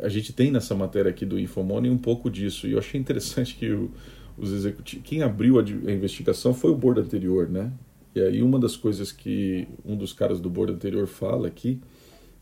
a 0.00 0.08
gente 0.08 0.32
tem 0.32 0.50
nessa 0.50 0.74
matéria 0.74 1.10
aqui 1.10 1.26
do 1.26 1.38
Infomoney 1.38 1.90
um 1.90 1.98
pouco 1.98 2.30
disso, 2.30 2.66
e 2.66 2.72
eu 2.72 2.78
achei 2.78 2.98
interessante 2.98 3.54
que 3.54 3.70
o, 3.70 3.90
os 4.36 4.52
executivos. 4.52 5.06
Quem 5.06 5.22
abriu 5.22 5.58
a, 5.58 5.62
a 5.62 5.92
investigação 5.92 6.54
foi 6.54 6.70
o 6.70 6.76
board 6.76 7.00
anterior, 7.00 7.48
né? 7.48 7.72
E 8.14 8.20
aí 8.20 8.42
uma 8.42 8.58
das 8.58 8.76
coisas 8.76 9.10
que 9.10 9.66
um 9.84 9.96
dos 9.96 10.12
caras 10.12 10.40
do 10.40 10.48
board 10.48 10.72
anterior 10.72 11.06
fala 11.06 11.48
aqui, 11.48 11.80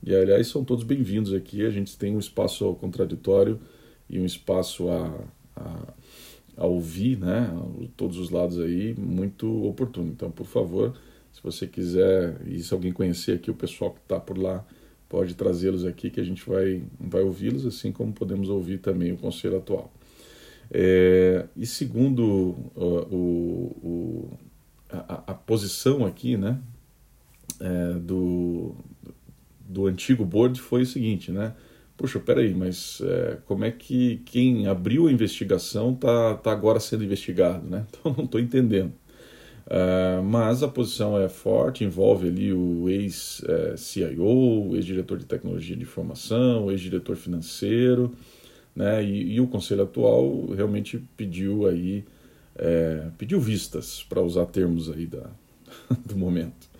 e 0.03 0.15
aliás 0.15 0.49
são 0.49 0.65
todos 0.65 0.85
bem-vindos 0.85 1.33
aqui, 1.33 1.65
a 1.65 1.71
gente 1.71 1.97
tem 1.97 2.15
um 2.15 2.19
espaço 2.19 2.65
ao 2.65 2.75
contraditório 2.75 3.59
e 4.11 4.19
um 4.19 4.25
espaço 4.27 4.89
a, 4.91 5.25
a, 5.57 5.95
a 6.57 6.67
ouvir, 6.67 7.19
né? 7.19 7.49
Todos 7.97 8.19
os 8.19 8.31
lados 8.31 8.59
aí, 8.59 8.95
muito 8.99 9.65
oportuno. 9.65 10.11
Então, 10.11 10.31
por 10.31 10.47
favor, 10.47 10.95
se 11.33 11.43
você 11.43 11.67
quiser, 11.67 12.37
e 12.47 12.63
se 12.63 12.75
alguém 12.75 12.93
conhecer 12.93 13.33
aqui 13.33 13.51
o 13.51 13.55
pessoal 13.55 13.93
que 13.93 14.01
está 14.01 14.21
por 14.21 14.37
lá, 14.37 14.65
pode 15.09 15.35
trazê-los 15.35 15.85
aqui 15.85 16.11
que 16.11 16.21
a 16.21 16.25
gente 16.25 16.47
vai, 16.49 16.83
vai 16.99 17.23
ouvi-los, 17.23 17.65
assim 17.65 17.93
como 17.93 18.13
podemos 18.13 18.49
ouvir 18.49 18.79
também 18.79 19.13
o 19.13 19.17
conselho 19.17 19.59
atual. 19.59 19.93
É, 20.75 21.45
e 21.55 21.67
segundo 21.67 22.23
o, 22.75 23.77
o, 23.83 24.39
a, 24.91 25.25
a, 25.27 25.35
posição 25.35 26.07
aqui 26.07 26.35
né, 26.35 26.59
é, 27.61 27.93
do, 27.99 28.75
do 29.61 29.87
antigo 29.87 30.25
board 30.25 30.59
foi 30.59 30.83
o 30.83 30.87
seguinte, 30.87 31.31
né? 31.31 31.55
Puxa, 31.95 32.19
peraí, 32.19 32.55
mas 32.55 33.03
é, 33.05 33.39
como 33.45 33.67
é 33.67 33.71
que 33.71 34.23
quem 34.25 34.67
abriu 34.67 35.09
a 35.09 35.13
investigação 35.13 35.93
está 35.93 36.37
tá 36.37 36.51
agora 36.51 36.81
sendo 36.81 37.05
investigado, 37.05 37.69
né? 37.69 37.87
Então 37.93 38.15
não 38.17 38.25
estou 38.25 38.41
entendendo. 38.41 38.95
Uh, 39.67 40.23
mas 40.25 40.63
a 40.63 40.69
posição 40.69 41.19
é 41.19 41.29
forte, 41.29 41.85
envolve 41.85 42.29
ali 42.29 42.53
o 42.53 42.89
ex-CIO, 42.89 44.75
ex-diretor 44.75 45.19
de 45.19 45.25
tecnologia 45.25 45.77
de 45.77 45.83
informação, 45.83 46.71
ex-diretor 46.71 47.15
financeiro, 47.15 48.13
né? 48.75 49.03
E, 49.05 49.35
e, 49.35 49.41
o 49.41 49.47
conselho 49.47 49.83
atual 49.83 50.47
realmente 50.55 51.03
pediu 51.17 51.67
aí 51.67 52.05
é, 52.57 53.09
pediu 53.19 53.41
vistas 53.41 54.05
para 54.09 54.21
usar 54.21 54.47
termos 54.47 54.91
aí 54.91 55.07
da, 55.07 55.31
do 56.05 56.17
momento. 56.17 56.71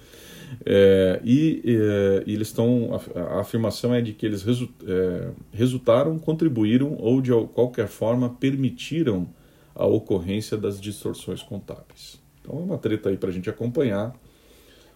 É, 0.67 1.21
e, 1.25 1.63
é, 1.65 2.25
eles 2.27 2.49
estão 2.49 2.91
a, 3.15 3.21
a, 3.21 3.41
afirmação 3.41 3.95
é 3.95 4.03
de 4.03 4.13
que 4.13 4.27
eles 4.27 4.43
resu, 4.43 4.69
é, 4.87 5.31
resultaram 5.51 6.19
contribuíram 6.19 6.95
ou 6.99 7.23
de 7.23 7.31
qualquer 7.55 7.89
forma 7.89 8.29
permitiram 8.29 9.27
a 9.75 9.87
ocorrência 9.87 10.57
das 10.59 10.79
distorções 10.79 11.43
contábeis. 11.43 12.21
Então 12.41 12.59
é 12.59 12.63
uma 12.63 12.77
treta 12.77 13.09
aí 13.09 13.17
para 13.17 13.31
a 13.31 13.33
gente 13.33 13.49
acompanhar 13.49 14.15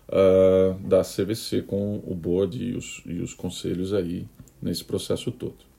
uh, 0.08 0.78
da 0.86 1.02
CVC 1.02 1.62
com 1.62 2.02
o 2.06 2.14
board 2.14 2.62
e 2.62 2.76
os, 2.76 3.02
e 3.06 3.20
os 3.20 3.32
conselhos 3.32 3.94
aí 3.94 4.26
nesse 4.60 4.84
processo 4.84 5.30
todo 5.30 5.75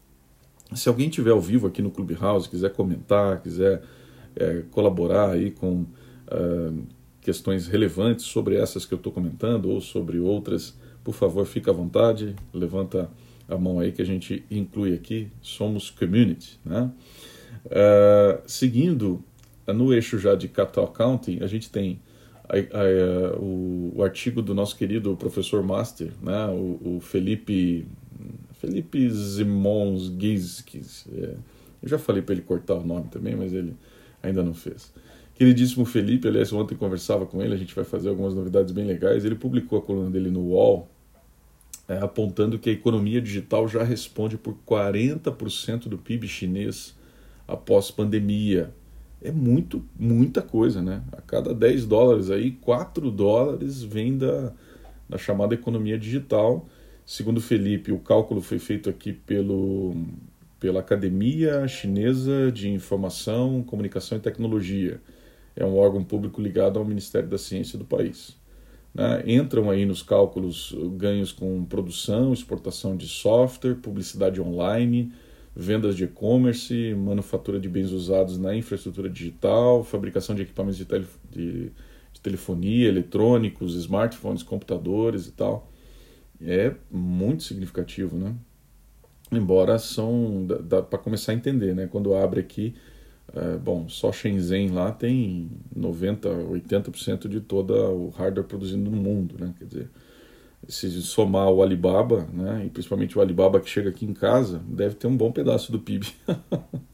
se 0.74 0.90
alguém 0.90 1.10
tiver 1.10 1.32
ao 1.32 1.42
vivo 1.42 1.68
aqui 1.68 1.82
no 1.82 1.92
Clubhouse, 1.92 2.50
quiser 2.50 2.72
comentar, 2.74 3.42
quiser 3.42 3.82
é, 4.36 4.64
colaborar 4.72 5.32
aí 5.32 5.52
com 5.52 5.82
uh, 5.82 6.84
questões 7.22 7.68
relevantes 7.68 8.26
sobre 8.26 8.56
essas 8.56 8.86
que 8.86 8.94
eu 8.94 8.98
estou 8.98 9.12
comentando 9.12 9.70
ou 9.70 9.82
sobre 9.82 10.20
outras, 10.20 10.78
por 11.04 11.14
favor, 11.14 11.46
fique 11.46 11.70
à 11.70 11.74
vontade, 11.74 12.36
levanta 12.54 13.10
a 13.48 13.58
mão 13.58 13.80
aí 13.80 13.92
que 13.92 14.02
a 14.02 14.06
gente 14.06 14.46
inclui 14.52 14.94
aqui. 14.94 15.30
Somos 15.42 15.90
community, 15.90 16.60
né? 16.66 16.92
Uh, 17.66 18.42
seguindo 18.46 19.24
no 19.66 19.94
eixo 19.94 20.20
já 20.20 20.36
de 20.36 20.48
capital 20.48 20.86
accounting, 20.86 21.40
a 21.42 21.48
gente 21.48 21.70
tem 21.70 22.00
a, 22.48 22.56
a, 22.56 23.38
o, 23.38 23.94
o, 23.96 24.04
artigo 24.04 24.42
do 24.42 24.56
nosso 24.56 24.76
querido 24.78 25.16
professor 25.18 25.62
master, 25.64 26.12
né? 26.22 26.48
o, 26.48 26.98
o 26.98 27.00
Felipe 27.02 27.86
Felipe 28.60 29.10
Zimons 29.10 30.12
Gizkis. 30.18 31.06
É, 31.14 31.36
eu 31.82 31.90
já 31.90 32.00
falei 32.00 32.22
para 32.22 32.34
ele 32.34 32.42
cortar 32.42 32.76
o 32.76 32.86
nome 32.86 33.08
também, 33.10 33.36
mas 33.36 33.54
ele 33.54 33.76
ainda 34.22 34.44
não 34.44 34.54
fez. 34.54 34.92
Queridíssimo 35.36 35.86
Felipe, 35.86 36.28
aliás, 36.28 36.52
ontem 36.52 36.76
conversava 36.76 37.26
com 37.26 37.42
ele, 37.44 37.54
a 37.54 37.58
gente 37.58 37.76
vai 37.76 37.84
fazer 37.84 38.10
algumas 38.10 38.34
novidades 38.34 38.72
bem 38.72 38.86
legais. 38.86 39.24
Ele 39.24 39.36
publicou 39.36 39.78
a 39.78 39.82
coluna 39.82 40.10
dele 40.10 40.32
no 40.32 40.40
UOL, 40.40 40.90
é, 41.88 42.00
apontando 42.00 42.58
que 42.58 42.70
a 42.70 42.74
economia 42.74 43.22
digital 43.22 43.68
já 43.68 43.84
responde 43.84 44.38
por 44.38 44.56
40% 44.68 45.88
do 45.88 45.98
PIB 45.98 46.28
chinês 46.28 46.96
após 47.48 47.92
pandemia. 47.92 48.74
É 49.22 49.32
muito, 49.32 49.84
muita 49.98 50.42
coisa, 50.42 50.82
né? 50.82 51.04
A 51.12 51.22
cada 51.22 51.54
10 51.54 51.86
dólares 51.86 52.32
aí, 52.32 52.52
4 52.52 53.12
dólares 53.12 53.84
vem 53.84 54.18
da, 54.18 54.52
da 55.08 55.18
chamada 55.18 55.54
economia 55.54 55.98
digital 55.98 56.68
Segundo 57.08 57.40
Felipe, 57.40 57.94
o 57.94 58.00
cálculo 58.00 58.42
foi 58.42 58.60
feito 58.60 58.90
aqui 58.90 59.14
pelo, 59.14 59.96
pela 60.60 60.82
Academia 60.82 61.66
Chinesa 61.66 62.52
de 62.52 62.70
Informação, 62.70 63.64
Comunicação 63.64 64.18
e 64.18 64.22
Tecnologia. 64.22 65.00
É 65.56 65.64
um 65.64 65.78
órgão 65.78 66.04
público 66.04 66.42
ligado 66.42 66.78
ao 66.78 66.84
Ministério 66.84 67.30
da 67.30 67.38
Ciência 67.38 67.80
do 67.80 67.86
país. 67.86 68.36
Né? 68.94 69.24
Entram 69.26 69.70
aí 69.70 69.86
nos 69.86 70.04
cálculos 70.04 70.76
ganhos 70.98 71.32
com 71.32 71.64
produção, 71.64 72.34
exportação 72.34 72.98
de 72.98 73.08
software, 73.08 73.76
publicidade 73.76 74.42
online, 74.42 75.14
vendas 75.56 75.96
de 75.96 76.04
e-commerce, 76.04 76.94
manufatura 76.94 77.58
de 77.58 77.70
bens 77.70 77.94
usados 77.94 78.38
na 78.38 78.54
infraestrutura 78.54 79.10
digital, 79.10 79.82
fabricação 79.82 80.36
de 80.36 80.42
equipamentos 80.42 80.78
de, 80.78 80.84
tele, 80.84 81.08
de, 81.32 81.72
de 82.12 82.20
telefonia, 82.22 82.90
eletrônicos, 82.90 83.76
smartphones, 83.76 84.44
computadores 84.44 85.28
e 85.28 85.32
tal 85.32 85.72
é 86.42 86.74
muito 86.92 87.44
significativo, 87.44 88.18
né? 88.18 88.36
Embora 89.32 89.78
são 89.80 90.46
dá, 90.48 90.58
dá 90.58 90.82
para 90.82 91.00
começar 91.00 91.32
a 91.34 91.36
entender, 91.36 91.76
né? 91.76 91.88
Quando 91.88 92.14
abre 92.16 92.40
aqui 92.40 92.76
É, 93.36 93.58
bom, 93.58 93.90
só 93.90 94.12
Shenzhen 94.12 94.70
lá 94.70 94.92
tem 94.92 95.50
90, 95.76 96.30
80% 96.30 97.28
de 97.28 97.42
todo 97.42 97.74
o 97.74 98.10
hardware 98.10 98.48
produzido 98.48 98.90
no 98.90 98.92
mundo, 98.92 99.36
né? 99.38 99.54
Quer 99.60 99.66
dizer, 99.66 99.90
se 100.68 100.90
somar 101.02 101.50
o 101.50 101.62
Alibaba, 101.62 102.28
né, 102.34 102.64
e 102.66 102.70
principalmente 102.70 103.18
o 103.18 103.22
Alibaba 103.22 103.60
que 103.60 103.70
chega 103.70 103.90
aqui 103.90 104.06
em 104.06 104.14
casa, 104.14 104.62
deve 104.68 104.96
ter 104.96 105.08
um 105.08 105.16
bom 105.18 105.32
pedaço 105.32 105.72
do 105.72 105.80
PIB. 105.80 106.08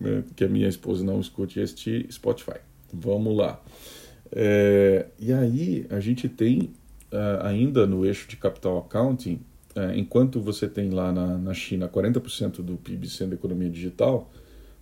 Né, 0.00 0.24
que 0.34 0.44
a 0.44 0.48
minha 0.48 0.66
esposa 0.66 1.04
não 1.04 1.20
escute 1.20 1.60
este 1.60 2.06
Spotify. 2.10 2.58
Vamos 2.90 3.36
lá. 3.36 3.60
É, 4.30 5.06
e 5.18 5.30
aí 5.30 5.86
a 5.90 6.00
gente 6.00 6.26
tem 6.26 6.72
uh, 7.12 7.46
ainda 7.46 7.86
no 7.86 8.04
eixo 8.04 8.28
de 8.28 8.36
capital 8.36 8.78
accounting, 8.78 9.40
uh, 9.76 9.94
enquanto 9.94 10.40
você 10.40 10.66
tem 10.66 10.90
lá 10.90 11.12
na, 11.12 11.38
na 11.38 11.54
China 11.54 11.88
40% 11.88 12.62
do 12.62 12.76
PIB 12.76 13.08
sendo 13.08 13.34
economia 13.34 13.70
digital, 13.70 14.30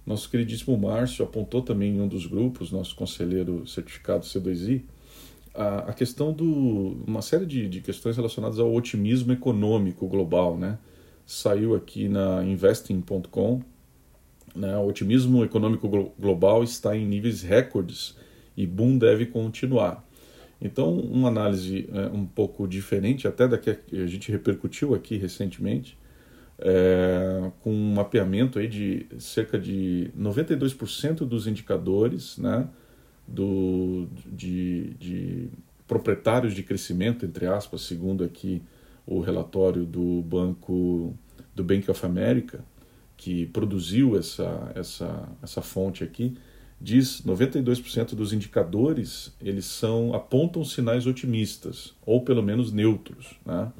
nosso 0.06 0.30
queridíssimo 0.30 0.76
Márcio 0.78 1.24
apontou 1.24 1.62
também 1.62 1.96
em 1.96 2.00
um 2.00 2.08
dos 2.08 2.26
grupos, 2.26 2.72
nosso 2.72 2.96
conselheiro 2.96 3.66
certificado 3.66 4.24
C2I, 4.24 4.82
a, 5.54 5.92
questão 5.92 6.32
do 6.32 7.04
uma 7.06 7.22
série 7.22 7.44
de, 7.44 7.68
de 7.68 7.80
questões 7.80 8.16
relacionadas 8.16 8.58
ao 8.58 8.72
otimismo 8.72 9.32
econômico 9.32 10.06
global, 10.06 10.56
né? 10.56 10.78
Saiu 11.26 11.74
aqui 11.74 12.08
na 12.08 12.44
investing.com, 12.44 13.60
né? 14.54 14.76
O 14.78 14.86
otimismo 14.86 15.44
econômico 15.44 15.88
global 16.18 16.62
está 16.62 16.96
em 16.96 17.04
níveis 17.04 17.42
recordes 17.42 18.16
e 18.56 18.66
boom 18.66 18.96
deve 18.96 19.26
continuar. 19.26 20.04
Então, 20.60 20.94
uma 20.98 21.28
análise 21.28 21.88
é, 21.92 22.06
um 22.08 22.26
pouco 22.26 22.68
diferente, 22.68 23.26
até 23.26 23.48
da 23.48 23.56
que 23.56 23.70
a 23.70 24.06
gente 24.06 24.30
repercutiu 24.30 24.94
aqui 24.94 25.16
recentemente, 25.16 25.98
é, 26.58 27.50
com 27.60 27.72
um 27.72 27.94
mapeamento 27.94 28.58
aí 28.58 28.68
de 28.68 29.06
cerca 29.18 29.58
de 29.58 30.10
92% 30.18 31.20
dos 31.20 31.46
indicadores, 31.46 32.36
né? 32.36 32.68
do, 33.26 34.08
de, 34.26 34.94
de 34.98 35.48
proprietários 35.86 36.52
de 36.52 36.62
crescimento, 36.62 37.24
entre 37.24 37.46
aspas, 37.46 37.82
segundo 37.82 38.24
aqui 38.24 38.62
o 39.06 39.20
relatório 39.20 39.84
do 39.84 40.22
Banco 40.22 41.14
do 41.54 41.64
Bank 41.64 41.90
of 41.90 42.04
America, 42.04 42.64
que 43.16 43.46
produziu 43.46 44.18
essa, 44.18 44.72
essa, 44.74 45.28
essa 45.42 45.62
fonte 45.62 46.02
aqui, 46.04 46.36
diz 46.80 47.22
92% 47.22 48.14
dos 48.14 48.32
indicadores 48.32 49.32
eles 49.40 49.66
são 49.66 50.14
apontam 50.14 50.64
sinais 50.64 51.06
otimistas 51.06 51.94
ou 52.06 52.22
pelo 52.22 52.42
menos 52.42 52.72
neutros, 52.72 53.38
né? 53.44 53.70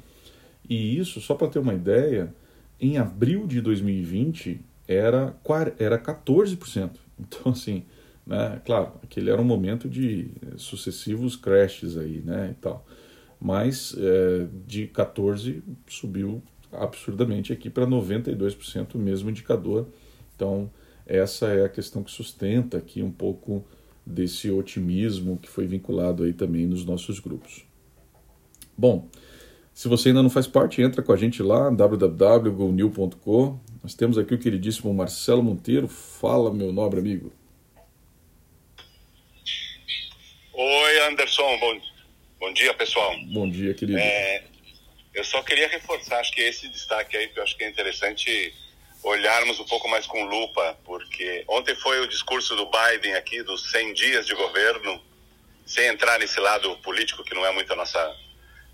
E 0.69 0.97
isso 0.97 1.19
só 1.19 1.33
para 1.33 1.47
ter 1.47 1.59
uma 1.59 1.73
ideia, 1.73 2.33
em 2.79 2.97
abril 2.97 3.47
de 3.47 3.59
2020 3.59 4.61
era 4.87 5.35
era 5.79 5.97
14%. 5.97 6.91
Então 7.19 7.51
assim, 7.51 7.83
né? 8.25 8.61
Claro, 8.65 8.93
aquele 9.03 9.29
era 9.29 9.41
um 9.41 9.45
momento 9.45 9.89
de 9.89 10.31
sucessivos 10.57 11.35
crashes 11.35 11.97
aí, 11.97 12.21
né, 12.25 12.49
e 12.51 12.61
tal. 12.61 12.85
Mas 13.39 13.95
é, 13.97 14.47
de 14.65 14.87
14 14.87 15.63
subiu 15.87 16.41
absurdamente 16.71 17.51
aqui 17.51 17.69
para 17.69 17.85
92% 17.85 18.95
o 18.95 18.97
mesmo 18.97 19.29
indicador. 19.29 19.87
Então, 20.35 20.69
essa 21.11 21.47
é 21.47 21.65
a 21.65 21.69
questão 21.69 22.01
que 22.03 22.09
sustenta 22.09 22.77
aqui 22.77 23.03
um 23.03 23.11
pouco 23.11 23.67
desse 24.05 24.49
otimismo 24.49 25.37
que 25.37 25.49
foi 25.49 25.67
vinculado 25.67 26.23
aí 26.23 26.31
também 26.31 26.65
nos 26.65 26.85
nossos 26.85 27.19
grupos. 27.19 27.65
Bom, 28.77 29.09
se 29.73 29.89
você 29.89 30.07
ainda 30.09 30.23
não 30.23 30.29
faz 30.29 30.47
parte, 30.47 30.81
entra 30.81 31.01
com 31.03 31.11
a 31.11 31.17
gente 31.17 31.43
lá, 31.43 31.69
www.gonil.com. 31.69 33.59
Nós 33.83 33.93
temos 33.93 34.17
aqui 34.17 34.33
o 34.33 34.39
queridíssimo 34.39 34.93
Marcelo 34.93 35.43
Monteiro. 35.43 35.89
Fala, 35.89 36.53
meu 36.53 36.71
nobre 36.71 37.01
amigo. 37.01 37.33
Oi, 40.53 40.99
Anderson. 41.07 41.57
Bom, 41.59 41.81
bom 42.39 42.53
dia, 42.53 42.73
pessoal. 42.73 43.13
Bom 43.33 43.49
dia, 43.49 43.73
querido. 43.73 43.99
É, 43.99 44.45
eu 45.13 45.25
só 45.25 45.43
queria 45.43 45.67
reforçar, 45.67 46.19
acho 46.19 46.31
que 46.31 46.41
esse 46.41 46.69
destaque 46.69 47.17
aí, 47.17 47.27
que 47.27 47.37
eu 47.37 47.43
acho 47.43 47.57
que 47.57 47.65
é 47.65 47.69
interessante 47.69 48.53
olharmos 49.03 49.59
um 49.59 49.65
pouco 49.65 49.87
mais 49.87 50.05
com 50.05 50.23
lupa, 50.23 50.77
porque 50.83 51.43
ontem 51.47 51.75
foi 51.75 51.99
o 52.01 52.07
discurso 52.07 52.55
do 52.55 52.69
Biden 52.69 53.15
aqui, 53.15 53.41
dos 53.43 53.71
100 53.71 53.93
dias 53.93 54.27
de 54.27 54.35
governo, 54.35 55.01
sem 55.65 55.87
entrar 55.87 56.19
nesse 56.19 56.39
lado 56.39 56.75
político 56.77 57.23
que 57.23 57.33
não 57.33 57.45
é 57.45 57.51
muito 57.51 57.71
a 57.73 57.75
nossa, 57.75 58.15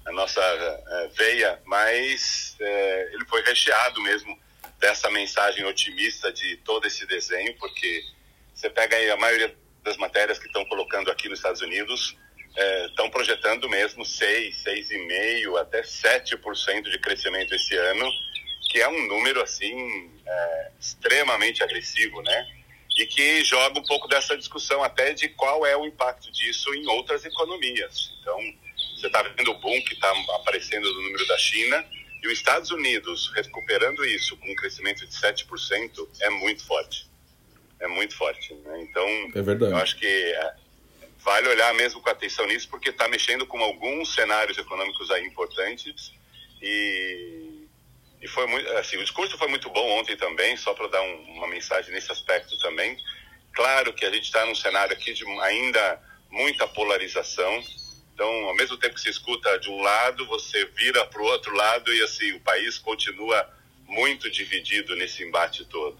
a 0.05 0.11
nossa 0.11 0.41
é, 0.41 1.07
veia, 1.15 1.61
mas 1.65 2.55
é, 2.59 3.11
ele 3.13 3.25
foi 3.25 3.41
recheado 3.43 4.01
mesmo 4.01 4.37
dessa 4.79 5.09
mensagem 5.09 5.65
otimista 5.65 6.31
de 6.31 6.57
todo 6.57 6.85
esse 6.85 7.05
desenho, 7.05 7.55
porque 7.57 8.03
você 8.53 8.69
pega 8.69 8.95
aí 8.95 9.09
a 9.09 9.17
maioria 9.17 9.55
das 9.83 9.97
matérias 9.97 10.37
que 10.37 10.47
estão 10.47 10.65
colocando 10.65 11.09
aqui 11.09 11.29
nos 11.29 11.39
Estados 11.39 11.61
Unidos 11.61 12.15
estão 12.89 13.05
é, 13.05 13.09
projetando 13.09 13.69
mesmo 13.69 14.03
6, 14.03 14.63
6,5% 14.63 15.61
até 15.61 15.81
7% 15.81 16.89
de 16.89 16.99
crescimento 16.99 17.53
esse 17.53 17.75
ano, 17.77 18.11
que 18.69 18.79
é 18.79 18.87
um 18.87 19.07
número 19.07 19.41
assim 19.41 20.11
é, 20.25 20.71
extremamente 20.79 21.63
agressivo, 21.63 22.21
né? 22.21 22.47
E 22.97 23.05
que 23.05 23.43
joga 23.43 23.79
um 23.79 23.83
pouco 23.83 24.07
dessa 24.07 24.35
discussão 24.35 24.83
até 24.83 25.13
de 25.13 25.29
qual 25.29 25.65
é 25.65 25.77
o 25.77 25.85
impacto 25.85 26.31
disso 26.31 26.73
em 26.73 26.87
outras 26.87 27.23
economias. 27.25 28.11
Então, 28.19 28.39
você 28.95 29.07
está 29.07 29.21
vendo 29.21 29.51
o 29.51 29.59
boom 29.59 29.81
que 29.83 29.93
está 29.93 30.11
aparecendo 30.35 30.91
no 30.91 31.01
número 31.03 31.27
da 31.27 31.37
China, 31.37 31.85
e 32.23 32.27
os 32.27 32.33
Estados 32.33 32.71
Unidos 32.71 33.31
recuperando 33.35 34.03
isso 34.03 34.35
com 34.37 34.51
um 34.51 34.55
crescimento 34.55 35.05
de 35.05 35.13
7% 35.13 36.07
é 36.21 36.29
muito 36.31 36.65
forte 36.65 37.07
é 37.79 37.87
muito 37.87 38.15
forte. 38.15 38.53
Né? 38.53 38.81
Então, 38.81 39.07
é 39.35 39.41
verdade. 39.41 39.71
eu 39.71 39.77
acho 39.77 39.97
que 39.97 40.05
é, 40.05 40.53
vale 41.23 41.47
olhar 41.49 41.73
mesmo 41.75 42.01
com 42.01 42.09
atenção 42.09 42.45
nisso, 42.47 42.67
porque 42.69 42.89
está 42.89 43.07
mexendo 43.07 43.45
com 43.45 43.61
alguns 43.61 44.13
cenários 44.13 44.57
econômicos 44.57 45.09
aí 45.11 45.25
importantes 45.25 46.11
e, 46.61 47.46
e 48.21 48.27
foi 48.27 48.47
muito, 48.47 48.69
assim, 48.73 48.97
o 48.97 49.03
discurso 49.03 49.37
foi 49.37 49.47
muito 49.47 49.69
bom 49.69 49.99
ontem 49.99 50.17
também, 50.17 50.57
só 50.57 50.73
para 50.73 50.87
dar 50.87 51.01
um, 51.01 51.21
uma 51.33 51.47
mensagem 51.47 51.93
nesse 51.93 52.11
aspecto 52.11 52.57
também. 52.59 52.97
Claro 53.53 53.93
que 53.93 54.05
a 54.05 54.11
gente 54.11 54.25
está 54.25 54.45
num 54.45 54.55
cenário 54.55 54.93
aqui 54.93 55.13
de 55.13 55.23
ainda 55.41 56.01
muita 56.29 56.67
polarização. 56.67 57.63
Então, 58.13 58.27
ao 58.45 58.55
mesmo 58.55 58.77
tempo 58.77 58.95
que 58.95 59.01
se 59.01 59.09
escuta 59.09 59.59
de 59.59 59.69
um 59.69 59.79
lado, 59.81 60.25
você 60.25 60.65
vira 60.65 61.05
para 61.05 61.21
o 61.21 61.25
outro 61.25 61.53
lado 61.55 61.93
e 61.93 62.01
assim 62.01 62.33
o 62.33 62.39
país 62.39 62.79
continua 62.79 63.47
muito 63.85 64.29
dividido 64.29 64.95
nesse 64.95 65.23
embate 65.23 65.63
todo. 65.65 65.99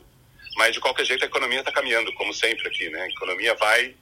Mas, 0.56 0.74
de 0.74 0.80
qualquer 0.80 1.06
jeito, 1.06 1.24
a 1.24 1.28
economia 1.28 1.60
está 1.60 1.72
caminhando, 1.72 2.12
como 2.14 2.34
sempre 2.34 2.68
aqui, 2.68 2.90
né? 2.90 3.02
A 3.02 3.10
economia 3.10 3.54
vai 3.54 3.96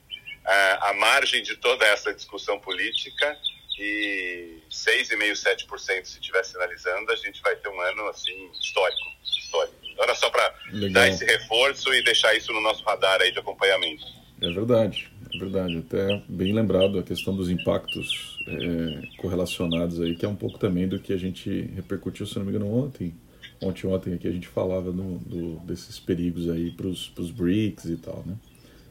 à 0.45 0.93
margem 0.93 1.43
de 1.43 1.58
toda 1.58 1.86
essa 1.86 2.13
discussão 2.13 2.60
política 2.60 3.38
e 3.78 4.62
6,5%, 4.70 5.68
7% 5.68 6.06
se 6.06 6.20
estiver 6.20 6.44
sinalizando, 6.44 7.12
a 7.12 7.16
gente 7.16 7.42
vai 7.42 7.56
ter 7.56 7.70
um 7.70 7.82
ano, 7.82 8.08
assim, 8.08 8.50
histórico. 8.60 9.02
histórico. 9.24 9.76
Era 9.98 10.16
só 10.16 10.30
para 10.30 10.54
dar 10.92 11.08
esse 11.08 11.24
reforço 11.26 11.94
e 11.94 12.04
deixar 12.04 12.36
isso 12.36 12.52
no 12.52 12.62
nosso 12.62 12.84
radar 12.84 13.22
aí 13.22 13.32
de 13.32 13.40
acompanhamento. 13.40 14.04
É 14.42 14.50
verdade, 14.52 15.10
é 15.34 15.38
verdade. 15.38 15.78
Até 15.78 16.22
bem 16.28 16.54
lembrado 16.54 17.00
a 17.00 17.04
questão 17.04 17.36
dos 17.36 17.50
impactos 17.50 18.38
é, 18.48 19.18
correlacionados 19.18 20.02
aí, 20.02 20.16
que 20.16 20.26
é 20.26 20.30
um 20.30 20.36
pouco 20.36 20.60
também 20.60 20.88
do 20.88 21.00
que 21.00 21.14
a 21.14 21.18
gente 21.18 21.50
repercutiu, 21.74 22.26
se 22.26 22.38
não 22.38 22.46
me 22.46 22.52
engano, 22.52 22.74
ontem, 22.74 23.16
ontem 23.62 23.88
ontem 23.88 24.14
aqui 24.14 24.28
a 24.28 24.32
gente 24.32 24.48
falava 24.48 24.92
no, 24.92 25.20
do, 25.20 25.60
desses 25.62 26.00
perigos 26.00 26.50
aí 26.50 26.72
para 26.72 26.88
os 26.88 27.32
BRICS 27.32 27.86
e 27.86 27.98
tal, 27.98 28.24
né? 28.26 28.36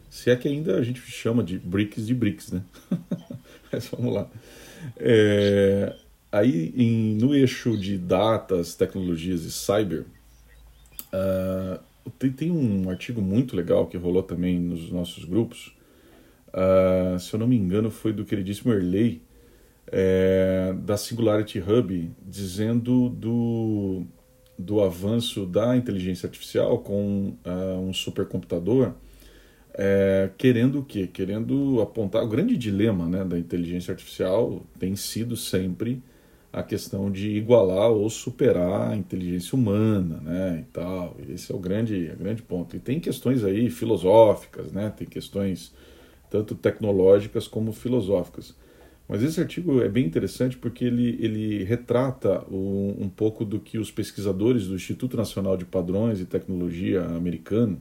Se 0.09 0.31
é 0.31 0.37
que 0.37 0.49
ainda 0.49 0.77
a 0.77 0.83
gente 0.83 1.01
chama 1.01 1.43
de 1.43 1.59
BRICS 1.59 2.07
de 2.07 2.15
BRICS, 2.15 2.53
né? 2.53 2.63
Mas 3.71 3.89
vamos 3.89 4.15
lá. 4.15 4.31
É, 4.97 5.95
aí 6.31 6.73
em, 6.77 7.15
no 7.15 7.35
eixo 7.35 7.77
de 7.77 7.97
datas, 7.97 8.75
tecnologias 8.75 9.45
e 9.45 9.53
cyber, 9.53 10.05
uh, 11.13 11.81
tem, 12.19 12.31
tem, 12.31 12.51
um 12.51 12.91
artigo 12.91 13.23
muito 13.23 13.57
legal 13.57 13.87
que 13.87 13.97
rolou 13.97 14.23
também 14.23 14.59
nos 14.59 14.91
nossos 14.91 15.25
grupos. 15.25 15.75
Uh, 16.49 17.19
se 17.19 17.35
eu 17.35 17.39
não 17.39 17.47
me 17.47 17.57
engano, 17.57 17.91
foi 17.91 18.13
do 18.13 18.25
queridíssimo 18.25 18.73
Erley, 18.73 19.23
é, 19.87 20.75
da 20.79 20.97
Singularity 20.97 21.61
Hub, 21.61 22.11
dizendo 22.27 23.09
do, 23.09 24.03
do 24.59 24.83
avanço 24.83 25.47
da 25.47 25.77
inteligência 25.77 26.27
artificial 26.27 26.79
com 26.79 27.37
uh, 27.45 27.79
um 27.81 27.93
supercomputador, 27.93 28.95
é, 29.77 30.31
querendo 30.39 30.81
o 30.81 30.85
quê? 30.85 31.07
Querendo 31.07 31.81
apontar 31.83 32.23
o 32.23 32.29
grande 32.29 32.57
dilema 32.57 33.07
né, 33.07 33.25
da 33.25 33.37
inteligência 33.37 33.91
artificial 33.93 34.63
tem 34.79 34.95
sido 34.95 35.37
sempre 35.37 36.01
a 36.53 36.63
questão 36.63 37.11
de 37.11 37.31
igualar 37.31 37.91
ou 37.91 38.09
superar 38.09 38.93
a 38.93 38.97
inteligência 38.97 39.57
humana, 39.57 40.21
né, 40.21 40.61
e 40.61 40.73
tal. 40.73 41.17
Esse 41.29 41.51
é 41.51 41.55
o 41.55 41.59
grande, 41.59 42.13
o 42.15 42.17
grande 42.17 42.43
ponto. 42.43 42.77
E 42.77 42.79
tem 42.79 43.01
questões 43.01 43.43
aí 43.43 43.69
filosóficas, 43.69 44.71
né, 44.71 44.93
tem 44.97 45.09
questões 45.09 45.75
tanto 46.31 46.55
tecnológicas 46.55 47.49
como 47.49 47.73
filosóficas. 47.73 48.55
Mas 49.09 49.23
esse 49.23 49.41
artigo 49.41 49.83
é 49.83 49.89
bem 49.89 50.07
interessante 50.07 50.57
porque 50.57 50.85
ele, 50.85 51.19
ele 51.21 51.65
retrata 51.65 52.45
um, 52.49 52.95
um 53.01 53.09
pouco 53.09 53.45
do 53.45 53.59
que 53.59 53.77
os 53.77 53.91
pesquisadores 53.91 54.69
do 54.69 54.77
Instituto 54.77 55.17
Nacional 55.17 55.57
de 55.57 55.65
Padrões 55.65 56.21
e 56.21 56.25
Tecnologia 56.25 57.05
americano 57.05 57.81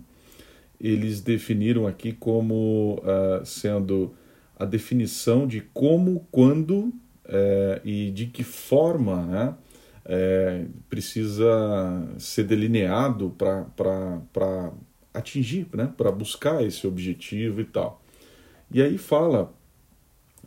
eles 0.84 1.22
definiram 1.22 1.88
aqui 1.88 2.12
como 2.12 3.02
uh, 3.02 3.46
sendo 3.46 4.13
a 4.58 4.65
definição 4.65 5.48
de 5.48 5.62
como, 5.74 6.28
quando 6.30 6.93
é, 7.26 7.82
e 7.84 8.12
de 8.12 8.28
que 8.28 8.43
forma 8.43 9.26
né, 9.26 9.56
é, 10.06 10.65
precisa 10.89 11.48
ser 12.17 12.43
delineado 12.43 13.30
para 13.32 14.72
atingir, 15.13 15.67
né, 15.74 15.91
para 15.96 16.12
buscar 16.12 16.63
esse 16.63 16.86
objetivo 16.86 17.62
e 17.62 17.65
tal. 17.65 18.02
E 18.72 18.82
aí 18.82 18.98
fala 18.98 19.54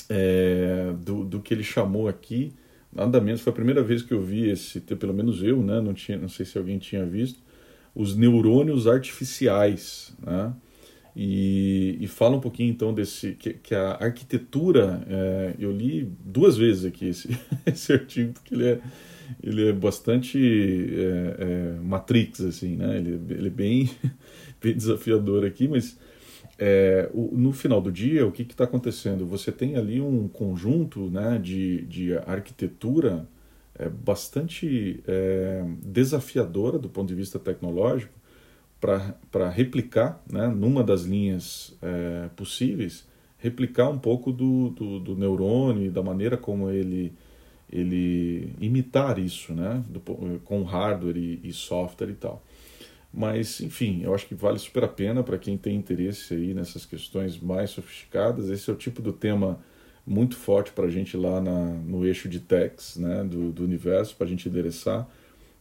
é, 0.09 0.92
do, 1.01 1.25
do 1.25 1.40
que 1.40 1.55
ele 1.55 1.64
chamou 1.64 2.09
aqui, 2.09 2.53
nada 2.92 3.20
menos, 3.20 3.40
foi 3.40 3.53
a 3.53 3.55
primeira 3.55 3.83
vez 3.83 4.03
que 4.03 4.12
eu 4.12 4.22
vi 4.22 4.51
esse, 4.51 4.81
pelo 4.81 5.14
menos 5.14 5.42
eu, 5.42 5.62
né, 5.62 5.81
não, 5.81 5.94
tinha, 5.94 6.18
não 6.18 6.29
sei 6.29 6.44
se 6.44 6.59
alguém 6.59 6.79
tinha 6.79 7.05
visto, 7.05 7.40
os 7.96 8.14
neurônios 8.14 8.87
artificiais. 8.87 10.14
Né? 10.24 10.52
E, 11.16 11.96
e, 11.98 12.06
fala 12.06 12.37
um 12.37 12.40
pouquinho 12.40 12.70
então 12.70 12.92
desse 12.92 13.32
que, 13.32 13.54
que 13.54 13.74
a 13.74 13.92
arquitetura 13.92 15.02
é, 15.09 15.54
eu 15.59 15.72
li 15.72 16.12
duas 16.22 16.59
vezes 16.59 16.85
aqui 16.85 17.09
esse, 17.09 17.30
esse 17.64 17.90
artigo 17.90 18.35
porque 18.35 18.54
ele 18.54 18.68
é 18.68 18.80
ele 19.42 19.68
é 19.70 19.72
bastante 19.72 20.38
é, 20.38 21.37
é, 21.38 21.80
matrix 21.82 22.42
assim 22.42 22.76
né 22.76 22.98
ele, 22.98 23.18
ele 23.30 23.46
é 23.46 23.50
bem, 23.50 23.90
bem 24.62 24.76
desafiador 24.76 25.46
aqui 25.46 25.66
mas 25.66 25.98
é, 26.59 27.09
o, 27.14 27.35
no 27.35 27.50
final 27.50 27.80
do 27.80 27.90
dia 27.90 28.26
o 28.26 28.30
que 28.30 28.42
está 28.42 28.64
acontecendo 28.64 29.24
você 29.24 29.50
tem 29.50 29.76
ali 29.76 30.02
um 30.02 30.28
conjunto 30.28 31.09
né 31.09 31.40
de, 31.42 31.80
de 31.87 32.14
arquitetura 32.18 33.26
é, 33.78 33.88
bastante 33.88 35.02
é, 35.06 35.64
desafiadora 35.82 36.78
do 36.78 36.88
ponto 36.88 37.08
de 37.08 37.14
vista 37.14 37.38
tecnológico 37.38 38.12
para 38.80 39.48
replicar, 39.48 40.22
né, 40.30 40.46
numa 40.48 40.84
das 40.84 41.02
linhas 41.02 41.76
é, 41.82 42.28
possíveis, 42.36 43.06
replicar 43.38 43.88
um 43.88 43.98
pouco 43.98 44.32
do, 44.32 44.70
do, 44.70 45.00
do, 45.00 45.16
neurônio 45.16 45.86
e 45.86 45.90
da 45.90 46.02
maneira 46.02 46.36
como 46.36 46.70
ele, 46.70 47.12
ele 47.70 48.54
imitar 48.60 49.18
isso, 49.18 49.52
né, 49.52 49.82
do, 49.88 50.00
com 50.44 50.62
hardware 50.62 51.16
e, 51.16 51.40
e, 51.42 51.52
software 51.52 52.10
e 52.10 52.14
tal. 52.14 52.42
Mas, 53.12 53.60
enfim, 53.60 54.02
eu 54.02 54.14
acho 54.14 54.26
que 54.26 54.34
vale 54.34 54.58
super 54.58 54.84
a 54.84 54.88
pena 54.88 55.22
para 55.22 55.38
quem 55.38 55.56
tem 55.56 55.76
interesse 55.76 56.34
aí 56.34 56.52
nessas 56.52 56.84
questões 56.84 57.38
mais 57.40 57.70
sofisticadas. 57.70 58.50
Esse 58.50 58.68
é 58.68 58.72
o 58.72 58.76
tipo 58.76 59.00
do 59.00 59.12
tema 59.12 59.58
muito 60.07 60.37
forte 60.37 60.71
para 60.73 60.87
a 60.87 60.90
gente 60.90 61.16
lá 61.16 61.40
na, 61.40 61.64
no 61.71 62.07
eixo 62.07 62.29
de 62.29 62.38
techs 62.38 62.97
né, 62.97 63.25
do, 63.25 63.51
do 63.51 63.64
universo, 63.64 64.14
para 64.16 64.27
a 64.27 64.31
gente 64.31 64.49
endereçar, 64.49 65.09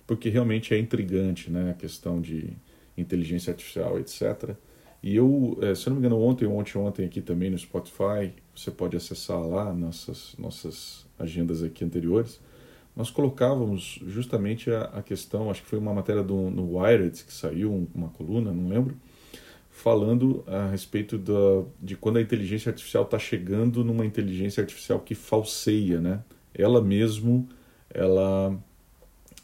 porque 0.05 0.29
realmente 0.29 0.73
é 0.73 0.77
intrigante 0.77 1.49
né, 1.49 1.71
a 1.71 1.73
questão 1.73 2.21
de 2.21 2.53
inteligência 2.95 3.51
artificial, 3.51 3.99
etc. 3.99 4.51
E 5.01 5.15
eu, 5.15 5.57
eh, 5.61 5.73
se 5.73 5.87
eu 5.87 5.91
não 5.91 5.99
me 5.99 6.05
engano, 6.05 6.21
ontem 6.21 6.45
ontem, 6.45 6.77
ontem 6.77 7.05
aqui 7.05 7.21
também 7.21 7.49
no 7.49 7.57
Spotify, 7.57 8.31
você 8.55 8.69
pode 8.71 8.95
acessar 8.95 9.39
lá 9.39 9.73
nossas, 9.73 10.35
nossas 10.37 11.05
agendas 11.17 11.63
aqui 11.63 11.83
anteriores, 11.83 12.39
nós 12.95 13.09
colocávamos 13.09 13.99
justamente 14.07 14.71
a, 14.71 14.83
a 14.83 15.01
questão, 15.01 15.49
acho 15.51 15.63
que 15.63 15.67
foi 15.67 15.79
uma 15.79 15.93
matéria 15.93 16.23
do, 16.23 16.49
no 16.49 16.77
Wired 16.77 17.23
que 17.23 17.33
saiu, 17.33 17.87
uma 17.93 18.09
coluna, 18.09 18.53
não 18.53 18.69
lembro, 18.69 18.95
falando 19.85 20.43
a 20.47 20.67
respeito 20.67 21.15
da, 21.15 21.63
de 21.79 21.95
quando 21.95 22.17
a 22.17 22.21
inteligência 22.21 22.71
artificial 22.71 23.03
está 23.03 23.19
chegando 23.19 23.85
numa 23.85 24.03
inteligência 24.03 24.61
artificial 24.61 24.99
que 24.99 25.13
falseia, 25.13 26.01
né? 26.01 26.23
Ela 26.51 26.81
mesmo, 26.81 27.47
ela, 27.93 28.57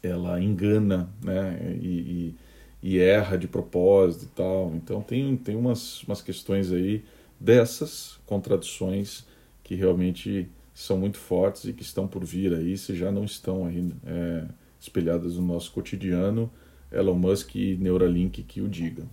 ela 0.02 0.42
engana, 0.42 1.08
né? 1.22 1.78
E, 1.80 1.86
e 1.86 2.34
e 2.82 2.98
erra 2.98 3.36
de 3.38 3.46
propósito 3.46 4.24
e 4.24 4.28
tal. 4.28 4.72
Então 4.74 5.00
tem, 5.00 5.36
tem 5.36 5.54
umas, 5.54 6.02
umas 6.02 6.20
questões 6.20 6.72
aí 6.72 7.04
dessas 7.38 8.18
contradições 8.26 9.24
que 9.62 9.76
realmente 9.76 10.48
são 10.74 10.98
muito 10.98 11.18
fortes 11.18 11.64
e 11.66 11.72
que 11.72 11.82
estão 11.82 12.08
por 12.08 12.24
vir 12.24 12.52
aí, 12.52 12.76
se 12.76 12.96
já 12.96 13.12
não 13.12 13.24
estão 13.24 13.68
é, 14.04 14.46
espelhadas 14.80 15.36
no 15.36 15.46
nosso 15.46 15.70
cotidiano, 15.70 16.50
Elon 16.90 17.14
Musk 17.14 17.54
e 17.54 17.76
Neuralink 17.76 18.42
que 18.42 18.60
o 18.60 18.68
digam. 18.68 19.06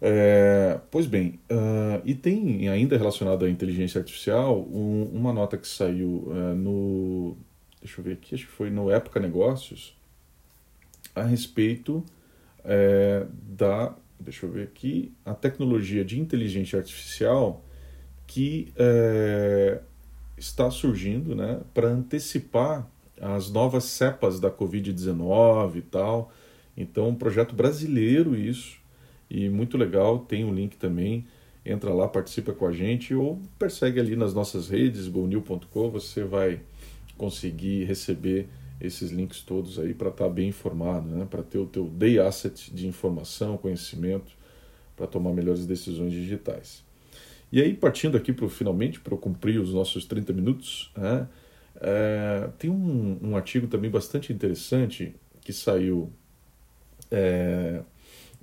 É, 0.00 0.80
pois 0.90 1.06
bem, 1.06 1.38
uh, 1.50 2.02
e 2.04 2.14
tem 2.14 2.68
ainda 2.68 2.96
relacionado 2.96 3.44
à 3.44 3.50
inteligência 3.50 3.98
artificial 3.98 4.60
um, 4.60 5.10
uma 5.12 5.32
nota 5.32 5.56
que 5.56 5.66
saiu 5.66 6.24
uh, 6.26 6.54
no. 6.54 7.36
Deixa 7.80 8.00
eu 8.00 8.04
ver 8.04 8.12
aqui, 8.14 8.34
acho 8.34 8.46
que 8.46 8.52
foi 8.52 8.70
no 8.70 8.90
Época 8.90 9.20
Negócios, 9.20 9.94
a 11.14 11.22
respeito 11.22 12.04
é, 12.64 13.26
da, 13.30 13.94
deixa 14.18 14.46
eu 14.46 14.50
ver 14.50 14.64
aqui, 14.64 15.12
a 15.24 15.34
tecnologia 15.34 16.04
de 16.04 16.18
inteligência 16.18 16.78
artificial 16.78 17.62
que 18.26 18.72
é, 18.76 19.80
está 20.36 20.70
surgindo 20.70 21.36
né, 21.36 21.60
para 21.74 21.88
antecipar 21.88 22.88
as 23.20 23.50
novas 23.50 23.84
cepas 23.84 24.40
da 24.40 24.50
Covid-19 24.50 25.76
e 25.76 25.82
tal. 25.82 26.32
Então, 26.76 27.10
um 27.10 27.14
projeto 27.14 27.54
brasileiro 27.54 28.34
isso, 28.34 28.78
e 29.34 29.48
muito 29.48 29.76
legal, 29.76 30.20
tem 30.20 30.44
um 30.44 30.54
link 30.54 30.76
também, 30.76 31.26
entra 31.66 31.92
lá, 31.92 32.06
participa 32.06 32.52
com 32.52 32.68
a 32.68 32.72
gente 32.72 33.12
ou 33.12 33.42
persegue 33.58 33.98
ali 33.98 34.14
nas 34.14 34.32
nossas 34.32 34.68
redes, 34.68 35.08
gonil.com, 35.08 35.90
você 35.90 36.22
vai 36.22 36.60
conseguir 37.18 37.82
receber 37.82 38.46
esses 38.80 39.10
links 39.10 39.40
todos 39.40 39.76
aí 39.80 39.92
para 39.92 40.10
estar 40.10 40.26
tá 40.26 40.30
bem 40.30 40.50
informado, 40.50 41.08
né? 41.08 41.26
para 41.28 41.42
ter 41.42 41.58
o 41.58 41.66
teu 41.66 41.86
day 41.86 42.20
asset 42.20 42.72
de 42.72 42.86
informação, 42.86 43.56
conhecimento, 43.56 44.30
para 44.96 45.08
tomar 45.08 45.32
melhores 45.32 45.66
decisões 45.66 46.12
digitais. 46.12 46.84
E 47.50 47.60
aí, 47.60 47.74
partindo 47.74 48.16
aqui 48.16 48.32
para 48.32 48.48
finalmente, 48.48 49.00
para 49.00 49.16
cumprir 49.16 49.60
os 49.60 49.74
nossos 49.74 50.04
30 50.04 50.32
minutos, 50.32 50.92
né? 50.96 51.26
é, 51.80 52.50
tem 52.56 52.70
um, 52.70 53.18
um, 53.20 53.36
artigo 53.36 53.66
também 53.66 53.90
bastante 53.90 54.32
interessante 54.32 55.12
que 55.40 55.52
saiu 55.52 56.12
é, 57.10 57.82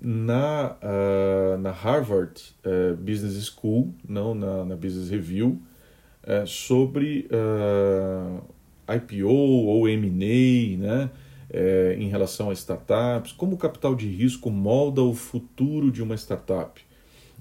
na, 0.02 0.76
uh, 0.82 1.58
na 1.60 1.72
Harvard 1.72 2.42
uh, 2.66 2.98
Business 2.98 3.46
School, 3.46 3.94
não 4.08 4.34
na, 4.34 4.66
na 4.66 4.76
Business 4.76 5.10
Review, 5.10 5.62
uh, 6.24 6.48
sobre 6.48 7.30
IPO 8.88 9.30
ou 9.30 9.88
M&A, 9.88 10.78
né? 10.78 11.10
É, 11.54 11.98
em 12.00 12.08
relação 12.08 12.50
a 12.50 12.54
startups, 12.54 13.34
como 13.34 13.56
o 13.56 13.58
capital 13.58 13.94
de 13.94 14.08
risco 14.08 14.50
molda 14.50 15.02
o 15.02 15.14
futuro 15.14 15.92
de 15.92 16.02
uma 16.02 16.16
startup. 16.16 16.82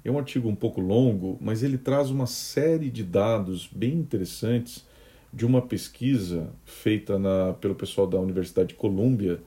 É 0.05 0.11
um 0.11 0.19
artigo 0.19 0.49
um 0.49 0.55
pouco 0.57 0.81
longo, 0.81 1.39
mas 1.41 1.63
ele 1.63 1.79
traz 1.79 2.11
uma 2.11 2.27
série 2.27 2.91
de 2.91 3.05
dados 3.05 3.71
bem 3.73 3.93
interessantes 3.93 4.85
de 5.33 5.47
uma 5.47 5.63
pesquisa 5.63 6.51
feita 6.65 7.21
na, 7.21 7.53
pelo 7.61 7.77
pessoal 7.77 8.05
da 8.05 8.19
Universidade 8.19 8.71
de 8.71 8.75
Colômbia, 8.75 9.41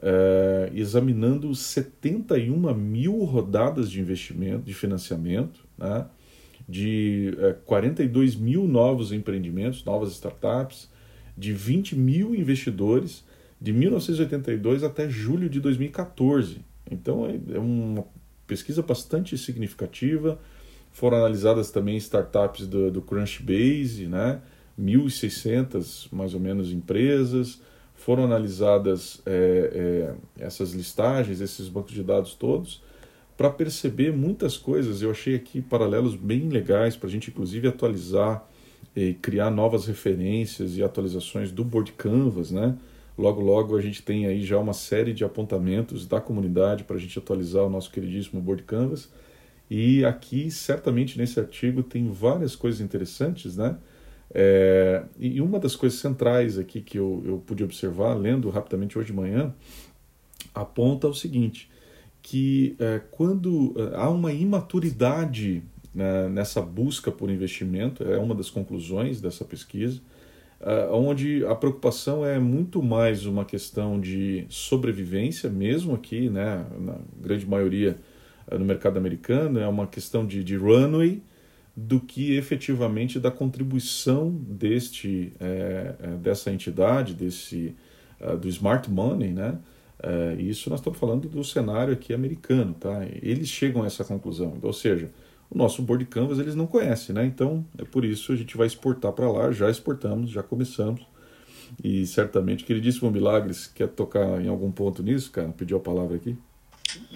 é, 0.00 0.70
examinando 0.74 1.54
71 1.54 2.74
mil 2.74 3.24
rodadas 3.24 3.90
de 3.90 4.00
investimento, 4.00 4.62
de 4.62 4.74
financiamento, 4.74 5.60
né, 5.76 6.06
de 6.68 7.34
é, 7.38 7.52
42 7.64 8.36
mil 8.36 8.68
novos 8.68 9.12
empreendimentos, 9.12 9.84
novas 9.84 10.12
startups, 10.12 10.88
de 11.36 11.52
20 11.52 11.96
mil 11.96 12.34
investidores 12.34 13.24
de 13.60 13.72
1982 13.72 14.82
até 14.82 15.08
julho 15.08 15.48
de 15.48 15.60
2014. 15.60 16.60
Então 16.90 17.26
é, 17.26 17.38
é 17.54 17.58
uma 17.58 18.04
pesquisa 18.46 18.82
bastante 18.82 19.36
significativa. 19.36 20.38
Foram 20.92 21.18
analisadas 21.18 21.70
também 21.70 21.96
startups 21.96 22.66
do, 22.66 22.90
do 22.90 23.02
Crunchbase, 23.02 24.06
né? 24.06 24.40
1.600 24.80 26.08
mais 26.12 26.34
ou 26.34 26.40
menos 26.40 26.72
empresas. 26.72 27.60
Foram 27.98 28.24
analisadas 28.24 29.20
é, 29.26 30.14
é, 30.38 30.44
essas 30.44 30.72
listagens, 30.72 31.40
esses 31.40 31.68
bancos 31.68 31.92
de 31.92 32.02
dados 32.02 32.32
todos, 32.32 32.80
para 33.36 33.50
perceber 33.50 34.12
muitas 34.12 34.56
coisas. 34.56 35.02
Eu 35.02 35.10
achei 35.10 35.34
aqui 35.34 35.60
paralelos 35.60 36.14
bem 36.14 36.48
legais 36.48 36.96
para 36.96 37.08
a 37.08 37.10
gente, 37.10 37.28
inclusive, 37.28 37.66
atualizar 37.66 38.48
e 38.94 39.14
criar 39.14 39.50
novas 39.50 39.86
referências 39.86 40.76
e 40.76 40.82
atualizações 40.82 41.50
do 41.50 41.64
Board 41.64 41.92
Canvas, 41.92 42.52
né? 42.52 42.76
Logo, 43.18 43.40
logo 43.40 43.76
a 43.76 43.80
gente 43.80 44.00
tem 44.00 44.26
aí 44.26 44.44
já 44.44 44.58
uma 44.58 44.72
série 44.72 45.12
de 45.12 45.24
apontamentos 45.24 46.06
da 46.06 46.20
comunidade 46.20 46.84
para 46.84 46.94
a 46.94 47.00
gente 47.00 47.18
atualizar 47.18 47.64
o 47.64 47.68
nosso 47.68 47.90
queridíssimo 47.90 48.40
Board 48.40 48.62
Canvas. 48.62 49.10
E 49.68 50.04
aqui, 50.04 50.52
certamente, 50.52 51.18
nesse 51.18 51.38
artigo 51.40 51.82
tem 51.82 52.08
várias 52.08 52.54
coisas 52.54 52.80
interessantes, 52.80 53.56
né? 53.56 53.76
É, 54.34 55.04
e 55.18 55.40
uma 55.40 55.58
das 55.58 55.74
coisas 55.74 55.98
centrais 55.98 56.58
aqui 56.58 56.80
que 56.80 56.98
eu, 56.98 57.22
eu 57.24 57.38
pude 57.38 57.64
observar, 57.64 58.14
lendo 58.14 58.50
rapidamente 58.50 58.98
hoje 58.98 59.08
de 59.08 59.12
manhã, 59.12 59.54
aponta 60.54 61.08
o 61.08 61.14
seguinte, 61.14 61.70
que 62.20 62.76
é, 62.78 63.00
quando 63.10 63.74
é, 63.76 63.96
há 63.96 64.10
uma 64.10 64.32
imaturidade 64.32 65.62
né, 65.94 66.28
nessa 66.28 66.60
busca 66.60 67.10
por 67.10 67.30
investimento, 67.30 68.04
é 68.04 68.18
uma 68.18 68.34
das 68.34 68.50
conclusões 68.50 69.20
dessa 69.20 69.44
pesquisa, 69.44 70.00
uh, 70.60 70.92
onde 70.94 71.44
a 71.46 71.54
preocupação 71.54 72.24
é 72.24 72.38
muito 72.38 72.82
mais 72.82 73.24
uma 73.24 73.44
questão 73.44 73.98
de 73.98 74.44
sobrevivência, 74.48 75.48
mesmo 75.48 75.94
aqui, 75.94 76.28
né, 76.28 76.66
na 76.78 76.98
grande 77.20 77.46
maioria, 77.46 77.96
no 78.50 78.64
mercado 78.64 78.96
americano, 78.96 79.58
é 79.58 79.66
uma 79.66 79.86
questão 79.86 80.26
de, 80.26 80.44
de 80.44 80.56
runway 80.56 81.22
do 81.80 82.00
que 82.00 82.36
efetivamente 82.36 83.20
da 83.20 83.30
contribuição 83.30 84.30
deste, 84.30 85.32
é, 85.38 85.94
dessa 86.20 86.50
entidade, 86.50 87.14
desse, 87.14 87.72
uh, 88.20 88.36
do 88.36 88.48
smart 88.48 88.90
money, 88.90 89.32
né? 89.32 89.56
Uh, 90.00 90.40
isso 90.40 90.68
nós 90.70 90.80
estamos 90.80 90.98
falando 90.98 91.28
do 91.28 91.44
cenário 91.44 91.92
aqui 91.92 92.12
americano, 92.12 92.74
tá? 92.74 93.06
Eles 93.22 93.48
chegam 93.48 93.84
a 93.84 93.86
essa 93.86 94.04
conclusão, 94.04 94.58
ou 94.60 94.72
seja, 94.72 95.12
o 95.48 95.56
nosso 95.56 95.80
board 95.80 96.04
canvas 96.06 96.40
eles 96.40 96.56
não 96.56 96.66
conhecem, 96.66 97.14
né? 97.14 97.24
Então 97.24 97.64
é 97.78 97.84
por 97.84 98.04
isso 98.04 98.32
a 98.32 98.36
gente 98.36 98.56
vai 98.56 98.66
exportar 98.66 99.12
para 99.12 99.30
lá, 99.30 99.52
já 99.52 99.70
exportamos, 99.70 100.30
já 100.30 100.42
começamos 100.42 101.06
e 101.82 102.04
certamente 102.06 102.64
queridíssimo 102.64 103.08
Milagres 103.08 103.68
quer 103.68 103.86
tocar 103.86 104.42
em 104.42 104.48
algum 104.48 104.72
ponto 104.72 105.00
nisso, 105.00 105.30
cara? 105.30 105.50
Pediu 105.50 105.76
a 105.76 105.80
palavra 105.80 106.16
aqui. 106.16 106.36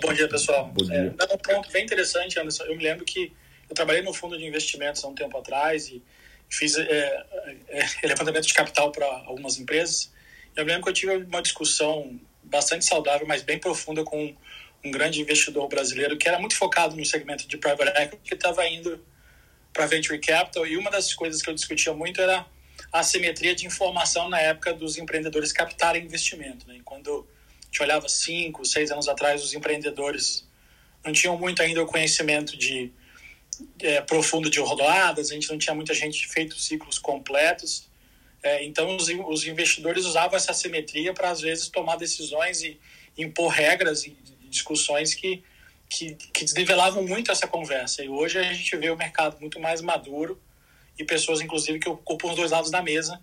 Bom 0.00 0.12
dia, 0.12 0.28
pessoal. 0.28 0.70
Bom 0.72 0.84
dia. 0.84 1.14
É, 1.18 1.34
um 1.34 1.38
ponto 1.38 1.72
bem 1.72 1.84
interessante, 1.84 2.38
Anderson. 2.38 2.64
Eu 2.64 2.76
me 2.76 2.84
lembro 2.84 3.04
que 3.04 3.32
eu 3.72 3.74
trabalhei 3.74 4.02
no 4.02 4.12
fundo 4.12 4.36
de 4.36 4.44
investimentos 4.44 5.02
há 5.02 5.08
um 5.08 5.14
tempo 5.14 5.36
atrás 5.38 5.88
e 5.88 6.02
fiz 6.48 6.76
é, 6.76 7.24
é, 7.68 7.86
é 8.02 8.06
levantamento 8.06 8.46
de 8.46 8.52
capital 8.52 8.92
para 8.92 9.06
algumas 9.24 9.58
empresas. 9.58 10.12
Eu 10.54 10.64
lembro 10.64 10.82
que 10.82 10.88
eu 10.90 10.92
tive 10.92 11.16
uma 11.16 11.40
discussão 11.40 12.20
bastante 12.44 12.84
saudável, 12.84 13.26
mas 13.26 13.42
bem 13.42 13.58
profunda 13.58 14.04
com 14.04 14.36
um 14.84 14.90
grande 14.90 15.22
investidor 15.22 15.66
brasileiro 15.68 16.18
que 16.18 16.28
era 16.28 16.38
muito 16.38 16.54
focado 16.54 16.94
no 16.94 17.04
segmento 17.06 17.48
de 17.48 17.56
private 17.56 17.98
equity, 17.98 18.22
que 18.22 18.34
estava 18.34 18.66
indo 18.68 19.02
para 19.72 19.86
venture 19.86 20.18
capital. 20.18 20.66
E 20.66 20.76
uma 20.76 20.90
das 20.90 21.14
coisas 21.14 21.40
que 21.40 21.48
eu 21.48 21.54
discutia 21.54 21.94
muito 21.94 22.20
era 22.20 22.44
a 22.92 22.98
assimetria 22.98 23.54
de 23.54 23.66
informação 23.66 24.28
na 24.28 24.38
época 24.38 24.74
dos 24.74 24.98
empreendedores 24.98 25.50
captarem 25.50 26.04
investimento. 26.04 26.68
Né? 26.68 26.80
Quando 26.84 27.26
a 27.62 27.64
gente 27.64 27.82
olhava 27.82 28.06
cinco, 28.06 28.66
seis 28.66 28.90
anos 28.90 29.08
atrás, 29.08 29.42
os 29.42 29.54
empreendedores 29.54 30.46
não 31.02 31.10
tinham 31.10 31.38
muito 31.38 31.62
ainda 31.62 31.82
o 31.82 31.86
conhecimento 31.86 32.54
de 32.54 32.92
é, 33.80 34.00
profundo 34.00 34.48
de 34.50 34.60
rodadas, 34.60 35.30
a 35.30 35.34
gente 35.34 35.50
não 35.50 35.58
tinha 35.58 35.74
muita 35.74 35.94
gente 35.94 36.28
feito 36.28 36.58
ciclos 36.58 36.98
completos. 36.98 37.88
É, 38.42 38.64
então, 38.64 38.96
os, 38.96 39.08
os, 39.08 39.46
investidores 39.46 40.04
usavam 40.04 40.36
essa 40.36 40.52
simetria 40.52 41.12
para, 41.12 41.30
às 41.30 41.40
vezes, 41.40 41.68
tomar 41.68 41.96
decisões 41.96 42.62
e 42.62 42.78
impor 43.16 43.48
regras 43.48 44.04
e 44.04 44.16
discussões 44.48 45.14
que, 45.14 45.42
que, 45.88 46.14
que 46.14 46.44
desnivelavam 46.44 47.04
muito 47.04 47.30
essa 47.30 47.46
conversa. 47.46 48.02
E 48.04 48.08
hoje 48.08 48.38
a 48.38 48.52
gente 48.52 48.76
vê 48.76 48.90
o 48.90 48.96
mercado 48.96 49.38
muito 49.40 49.60
mais 49.60 49.80
maduro 49.80 50.40
e 50.98 51.04
pessoas, 51.04 51.40
inclusive, 51.40 51.78
que 51.78 51.88
ocupam 51.88 52.30
os 52.30 52.36
dois 52.36 52.50
lados 52.50 52.70
da 52.70 52.82
mesa 52.82 53.20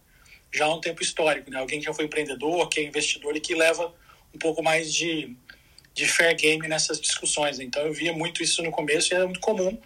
já 0.52 0.65
há 0.65 0.73
um 0.73 0.82
tempo 0.82 1.04
histórico. 1.04 1.52
Né? 1.52 1.60
Alguém 1.60 1.80
que 1.80 1.86
já 1.86 1.93
foi 1.93 2.06
empreendedor, 2.06 2.67
que 2.69 2.80
é 2.80 2.84
investidor 2.84 3.36
e 3.36 3.39
que 3.39 3.54
leva 3.54 3.93
um 4.34 4.39
pouco 4.39 4.63
mais 4.63 4.93
de, 4.93 5.36
de 5.93 6.08
fair 6.08 6.36
game 6.36 6.67
nessas 6.67 6.99
discussões. 6.99 7.60
Então, 7.60 7.84
eu 7.84 7.93
via 7.93 8.13
muito 8.13 8.41
isso 8.41 8.63
no 8.63 8.71
começo 8.71 9.13
e 9.13 9.15
era 9.15 9.25
muito 9.25 9.39
comum 9.39 9.78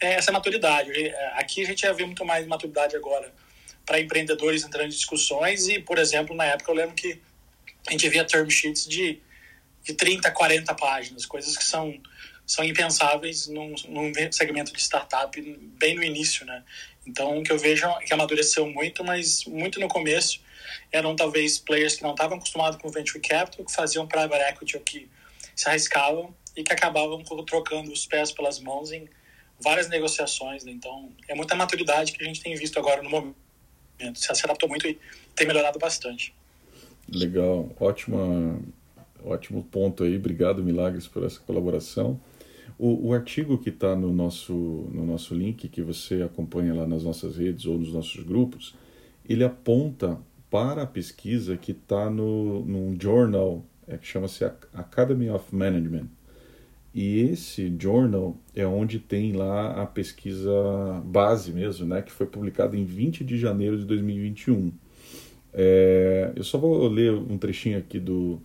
essa 0.00 0.32
maturidade. 0.32 0.92
É, 0.92 1.32
aqui 1.34 1.62
a 1.62 1.66
gente 1.66 1.82
já 1.82 1.92
vê 1.92 2.04
muito 2.04 2.24
mais 2.24 2.46
maturidade 2.46 2.96
agora 2.96 3.32
para 3.84 4.00
empreendedores 4.00 4.64
entrando 4.64 4.86
em 4.86 4.90
discussões 4.90 5.68
e, 5.68 5.80
por 5.80 5.98
exemplo, 5.98 6.34
na 6.34 6.44
época 6.44 6.70
eu 6.70 6.74
lembro 6.74 6.94
que 6.94 7.20
a 7.86 7.92
gente 7.92 8.08
via 8.08 8.24
term 8.24 8.48
sheets 8.50 8.86
de, 8.86 9.20
de 9.84 9.94
30, 9.94 10.30
40 10.32 10.74
páginas, 10.74 11.24
coisas 11.24 11.56
que 11.56 11.64
são, 11.64 11.96
são 12.44 12.64
impensáveis 12.64 13.46
num, 13.46 13.74
num 13.88 14.12
segmento 14.32 14.72
de 14.72 14.80
startup 14.80 15.40
bem 15.78 15.94
no 15.94 16.02
início, 16.02 16.44
né? 16.44 16.64
Então, 17.06 17.38
o 17.38 17.42
que 17.44 17.52
eu 17.52 17.58
vejo 17.58 17.86
é 17.86 18.04
que 18.04 18.12
amadureceu 18.12 18.66
muito, 18.68 19.04
mas 19.04 19.44
muito 19.44 19.78
no 19.78 19.86
começo 19.86 20.40
eram 20.90 21.14
talvez 21.14 21.58
players 21.58 21.94
que 21.94 22.02
não 22.02 22.10
estavam 22.10 22.36
acostumados 22.36 22.80
com 22.80 22.90
venture 22.90 23.20
capital, 23.20 23.64
que 23.64 23.72
faziam 23.72 24.06
private 24.08 24.42
equity 24.50 24.76
ou 24.76 24.82
que 24.82 25.08
se 25.54 25.68
arriscavam 25.68 26.34
e 26.56 26.64
que 26.64 26.72
acabavam 26.72 27.22
trocando 27.44 27.92
os 27.92 28.06
pés 28.06 28.32
pelas 28.32 28.58
mãos 28.58 28.90
em 28.90 29.08
várias 29.60 29.88
negociações, 29.88 30.64
né? 30.64 30.72
então 30.72 31.10
é 31.28 31.34
muita 31.34 31.54
maturidade 31.54 32.12
que 32.12 32.22
a 32.22 32.26
gente 32.26 32.40
tem 32.40 32.54
visto 32.54 32.78
agora 32.78 33.02
no 33.02 33.10
momento. 33.10 33.36
Se 34.14 34.44
adaptou 34.44 34.68
muito 34.68 34.86
e 34.86 34.98
tem 35.34 35.46
melhorado 35.46 35.78
bastante. 35.78 36.34
Legal, 37.08 37.70
ótima, 37.80 38.60
ótimo 39.24 39.62
ponto 39.62 40.04
aí. 40.04 40.16
Obrigado, 40.16 40.62
Milagres, 40.62 41.06
por 41.06 41.24
essa 41.24 41.40
colaboração. 41.40 42.20
O, 42.78 43.08
o 43.08 43.14
artigo 43.14 43.56
que 43.56 43.70
está 43.70 43.96
no 43.96 44.12
nosso, 44.12 44.52
no 44.52 45.06
nosso 45.06 45.34
link, 45.34 45.68
que 45.68 45.80
você 45.80 46.22
acompanha 46.22 46.74
lá 46.74 46.86
nas 46.86 47.04
nossas 47.04 47.36
redes 47.36 47.64
ou 47.64 47.78
nos 47.78 47.92
nossos 47.92 48.22
grupos, 48.22 48.74
ele 49.26 49.44
aponta 49.44 50.18
para 50.50 50.82
a 50.82 50.86
pesquisa 50.86 51.56
que 51.56 51.72
está 51.72 52.10
num 52.10 52.96
journal 53.00 53.64
é, 53.88 53.96
que 53.96 54.06
chama-se 54.06 54.44
Academy 54.44 55.30
of 55.30 55.54
Management. 55.54 56.08
E 56.96 57.20
esse 57.20 57.70
journal 57.78 58.38
é 58.54 58.66
onde 58.66 58.98
tem 58.98 59.34
lá 59.34 59.82
a 59.82 59.84
pesquisa 59.84 60.50
base 61.04 61.52
mesmo, 61.52 61.84
né, 61.84 62.00
que 62.00 62.10
foi 62.10 62.26
publicada 62.26 62.74
em 62.74 62.86
20 62.86 63.22
de 63.22 63.36
janeiro 63.36 63.76
de 63.76 63.84
2021. 63.84 64.72
É, 65.52 66.32
eu 66.34 66.42
só 66.42 66.56
vou 66.56 66.88
ler 66.88 67.12
um 67.12 67.36
trechinho 67.36 67.76
aqui 67.76 68.00
do, 68.00 68.40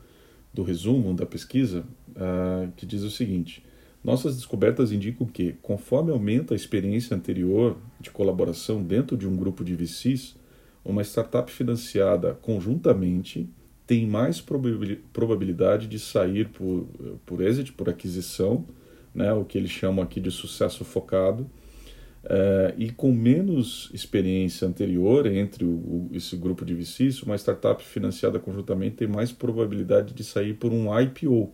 do 0.54 0.64
resumo 0.64 1.14
da 1.14 1.26
pesquisa, 1.26 1.86
uh, 2.10 2.70
que 2.76 2.86
diz 2.86 3.04
o 3.04 3.10
seguinte: 3.10 3.64
Nossas 4.04 4.36
descobertas 4.36 4.92
indicam 4.92 5.26
que, 5.26 5.54
conforme 5.62 6.12
aumenta 6.12 6.54
a 6.54 6.58
experiência 6.58 7.16
anterior 7.16 7.78
de 8.02 8.12
colaboração 8.12 8.84
dentro 8.84 9.16
de 9.16 9.30
um 9.30 9.38
grupo 9.38 9.64
de 9.64 9.76
VCs, 9.76 10.36
uma 10.84 11.04
startup 11.06 11.50
financiada 11.50 12.34
conjuntamente 12.42 13.48
tem 13.92 14.08
mais 14.08 14.40
probabilidade 14.40 15.86
de 15.86 16.00
sair 16.00 16.48
por, 16.48 16.88
por 17.26 17.42
exit, 17.42 17.74
por 17.74 17.90
aquisição, 17.90 18.66
né, 19.14 19.34
o 19.34 19.44
que 19.44 19.58
eles 19.58 19.70
chamam 19.70 20.02
aqui 20.02 20.22
de 20.22 20.32
sucesso 20.32 20.86
focado, 20.86 21.46
é, 22.24 22.74
e 22.78 22.90
com 22.90 23.12
menos 23.12 23.92
experiência 23.94 24.66
anterior 24.66 25.28
entre 25.28 25.66
o, 25.66 25.72
o, 25.72 26.10
esse 26.14 26.38
grupo 26.38 26.64
de 26.64 26.74
VCs, 26.74 27.22
uma 27.24 27.36
startup 27.36 27.84
financiada 27.84 28.40
conjuntamente 28.40 28.96
tem 28.96 29.10
mais 29.10 29.34
probabilidade 29.34 30.14
de 30.14 30.24
sair 30.24 30.54
por 30.54 30.72
um 30.72 30.98
IPO. 30.98 31.52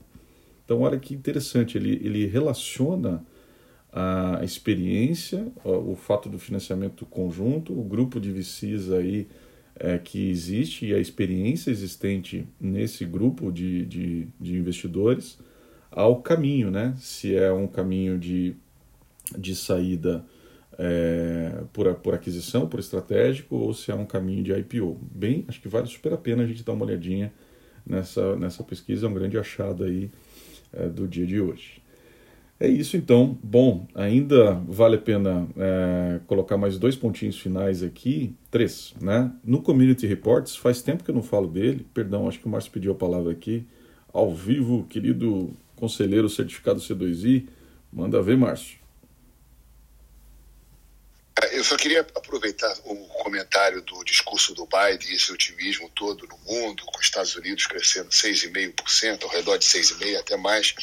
Então, 0.63 0.82
olha 0.82 1.00
que 1.00 1.15
interessante, 1.15 1.76
ele, 1.76 2.00
ele 2.04 2.28
relaciona 2.28 3.26
a 3.91 4.41
experiência, 4.43 5.52
o, 5.63 5.93
o 5.93 5.95
fato 5.95 6.30
do 6.30 6.38
financiamento 6.38 7.04
conjunto, 7.04 7.73
o 7.73 7.84
grupo 7.84 8.19
de 8.19 8.32
VCs 8.32 8.91
aí 8.91 9.28
é, 9.80 9.98
que 9.98 10.30
existe 10.30 10.88
e 10.88 10.94
a 10.94 11.00
experiência 11.00 11.72
existente 11.72 12.48
nesse 12.60 13.06
grupo 13.06 13.52
de, 13.52 13.86
de, 13.86 14.28
de, 14.40 14.58
investidores 14.58 15.38
ao 15.92 16.22
caminho, 16.22 16.72
né? 16.72 16.96
Se 16.98 17.36
é 17.36 17.52
um 17.52 17.68
caminho 17.68 18.18
de, 18.18 18.56
de 19.38 19.56
saída 19.56 20.26
é, 20.78 21.63
por, 21.74 21.94
por 21.96 22.13
aquisição, 22.13 22.68
por 22.68 22.80
estratégico, 22.80 23.56
ou 23.56 23.74
se 23.74 23.92
é 23.92 23.96
um 23.96 24.06
caminho 24.06 24.44
de 24.44 24.54
IPO. 24.54 25.00
Bem, 25.12 25.46
acho 25.48 25.62
que 25.62 25.68
vale 25.68 25.88
super 25.88 26.13
a 26.13 26.18
pena 26.18 26.44
a 26.44 26.48
gente 26.48 26.63
dar 26.63 26.74
uma 26.74 26.86
olhadinha 26.86 27.32
nessa, 27.86 28.36
nessa 28.36 28.63
pesquisa, 28.63 29.06
é 29.06 29.10
um 29.10 29.13
grande 29.13 29.38
achado 29.38 29.84
aí 29.84 30.12
é, 30.74 30.88
do 30.88 31.08
dia 31.08 31.26
de 31.26 31.40
hoje. 31.40 31.82
É 32.60 32.67
isso 32.67 32.98
então. 32.98 33.38
Bom, 33.43 33.88
ainda 33.93 34.54
vale 34.67 34.96
a 34.96 35.00
pena 35.00 35.48
é, 35.56 36.20
colocar 36.26 36.58
mais 36.58 36.78
dois 36.80 36.96
pontinhos 36.96 37.39
finais 37.39 37.84
aqui, 37.84 38.36
três, 38.50 38.96
né? 39.00 39.32
No 39.43 39.62
Community 39.62 40.08
Reports, 40.08 40.56
faz 40.56 40.82
tempo 40.82 41.04
que 41.04 41.12
eu 41.12 41.15
não 41.15 41.22
falo 41.22 41.48
dele, 41.48 41.86
perdão, 41.93 42.28
acho 42.28 42.39
que 42.39 42.48
o 42.48 42.50
Márcio 42.50 42.72
pediu 42.72 42.91
a 42.91 42.96
palavra 42.96 43.32
aqui, 43.32 43.65
ao 44.12 44.34
vivo, 44.34 44.88
querido 44.89 45.56
conselheiro 45.76 46.28
certificado 46.28 46.80
C2I, 46.80 47.48
manda 47.93 48.22
ver, 48.24 48.36
Márcio. 48.36 48.80
Eu 51.52 51.63
só 51.63 51.78
queria 51.78 52.02
aproveitar 52.15 52.76
o 52.84 52.96
comentário 53.24 53.84
do 53.84 54.04
discurso 54.04 54.56
do 54.56 54.65
Biden, 54.65 55.13
esse 55.13 55.32
otimismo 55.32 55.88
todo 55.89 56.28
no 56.28 56.38
mundo, 56.39 56.84
com 56.84 56.98
os 56.98 57.06
Estados 57.06 57.36
Unidos 57.36 57.67
crescendo 57.67 58.10
6,5%, 58.10 59.24
ao 59.24 59.30
redor 59.30 59.58
de 59.58 59.65
6,5% 59.65 60.20
até 60.20 60.36
mais. 60.36 60.74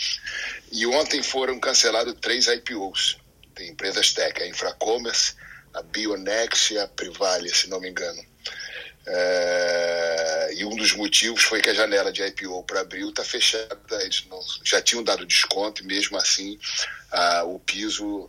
E 0.74 0.84
ontem 0.86 1.22
foram 1.22 1.60
cancelados 1.60 2.16
três 2.20 2.48
IPOs 2.48 3.16
de 3.56 3.70
empresas 3.70 4.12
tech, 4.12 4.42
a 4.42 4.48
Infracommerce, 4.48 5.36
a 5.72 5.80
Bionex 5.82 6.72
e 6.72 6.78
a 6.80 6.88
Privale, 6.88 7.54
se 7.54 7.68
não 7.68 7.78
me 7.80 7.88
engano. 7.88 8.20
É... 9.06 10.50
e 10.56 10.64
um 10.64 10.74
dos 10.74 10.92
motivos 10.92 11.44
foi 11.44 11.60
que 11.60 11.70
a 11.70 11.74
janela 11.74 12.10
de 12.10 12.24
IPO 12.24 12.64
para 12.64 12.80
abril 12.80 13.10
está 13.10 13.22
fechada, 13.22 14.02
eles 14.02 14.26
não, 14.28 14.40
já 14.64 14.82
tinham 14.82 15.04
dado 15.04 15.24
desconto 15.24 15.82
e 15.82 15.86
mesmo 15.86 16.16
assim 16.16 16.58
o 17.46 17.58
piso 17.60 18.26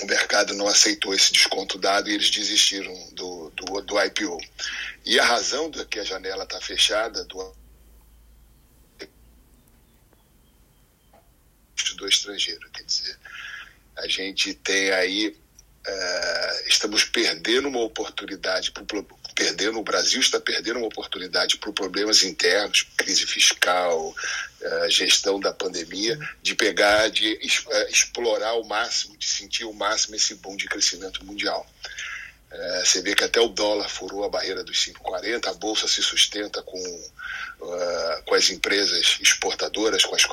o 0.00 0.06
mercado 0.06 0.54
não 0.54 0.68
aceitou 0.68 1.12
esse 1.12 1.32
desconto 1.32 1.76
dado 1.76 2.08
e 2.08 2.14
eles 2.14 2.30
desistiram 2.30 2.94
do, 3.14 3.50
do, 3.50 3.80
do 3.80 4.00
IPO. 4.04 4.38
E 5.04 5.18
a 5.18 5.24
razão 5.24 5.68
de 5.68 5.84
que 5.86 5.98
a 5.98 6.04
janela 6.04 6.44
está 6.44 6.60
fechada 6.60 7.24
do 7.24 7.52
do 11.96 12.08
estrangeiro, 12.08 12.68
quer 12.70 12.84
dizer, 12.84 13.16
a 13.96 14.06
gente 14.06 14.54
tem 14.54 14.90
aí 14.90 15.36
uh, 15.88 16.68
estamos 16.68 17.04
perdendo 17.04 17.68
uma 17.68 17.80
oportunidade 17.80 18.70
para 18.70 18.84
perdendo, 19.34 19.78
o 19.78 19.84
Brasil 19.84 20.20
está 20.20 20.40
perdendo 20.40 20.78
uma 20.78 20.88
oportunidade 20.88 21.58
por 21.58 21.72
problemas 21.72 22.24
internos, 22.24 22.84
crise 22.96 23.24
fiscal, 23.24 24.08
uh, 24.08 24.90
gestão 24.90 25.38
da 25.38 25.52
pandemia, 25.52 26.18
de 26.42 26.56
pegar, 26.56 27.08
de 27.08 27.34
uh, 27.34 27.88
explorar 27.88 28.54
o 28.54 28.64
máximo, 28.64 29.16
de 29.16 29.26
sentir 29.26 29.64
o 29.64 29.72
máximo 29.72 30.16
esse 30.16 30.34
boom 30.34 30.56
de 30.56 30.66
crescimento 30.66 31.24
mundial. 31.24 31.64
É, 32.50 32.84
você 32.84 33.02
vê 33.02 33.14
que 33.14 33.24
até 33.24 33.38
o 33.40 33.48
dólar 33.48 33.88
furou 33.90 34.24
a 34.24 34.28
barreira 34.28 34.64
dos 34.64 34.78
5,40, 34.78 35.48
a 35.48 35.54
bolsa 35.54 35.86
se 35.86 36.02
sustenta 36.02 36.62
com, 36.62 36.78
uh, 36.78 38.22
com 38.24 38.34
as 38.34 38.48
empresas 38.48 39.18
exportadoras, 39.20 40.04
com 40.04 40.14
as, 40.14 40.24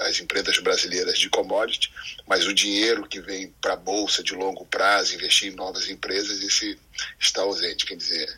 as, 0.00 0.18
empresas 0.18 0.58
brasileiras 0.58 1.18
de 1.18 1.30
commodity, 1.30 1.92
mas 2.26 2.46
o 2.46 2.54
dinheiro 2.54 3.06
que 3.06 3.20
vem 3.20 3.54
para 3.60 3.74
a 3.74 3.76
bolsa 3.76 4.24
de 4.24 4.34
longo 4.34 4.66
prazo, 4.66 5.14
investir 5.14 5.52
em 5.52 5.56
novas 5.56 5.88
empresas, 5.88 6.42
esse 6.42 6.76
está 7.20 7.42
ausente. 7.42 7.86
Quer 7.86 7.96
dizer, 7.96 8.28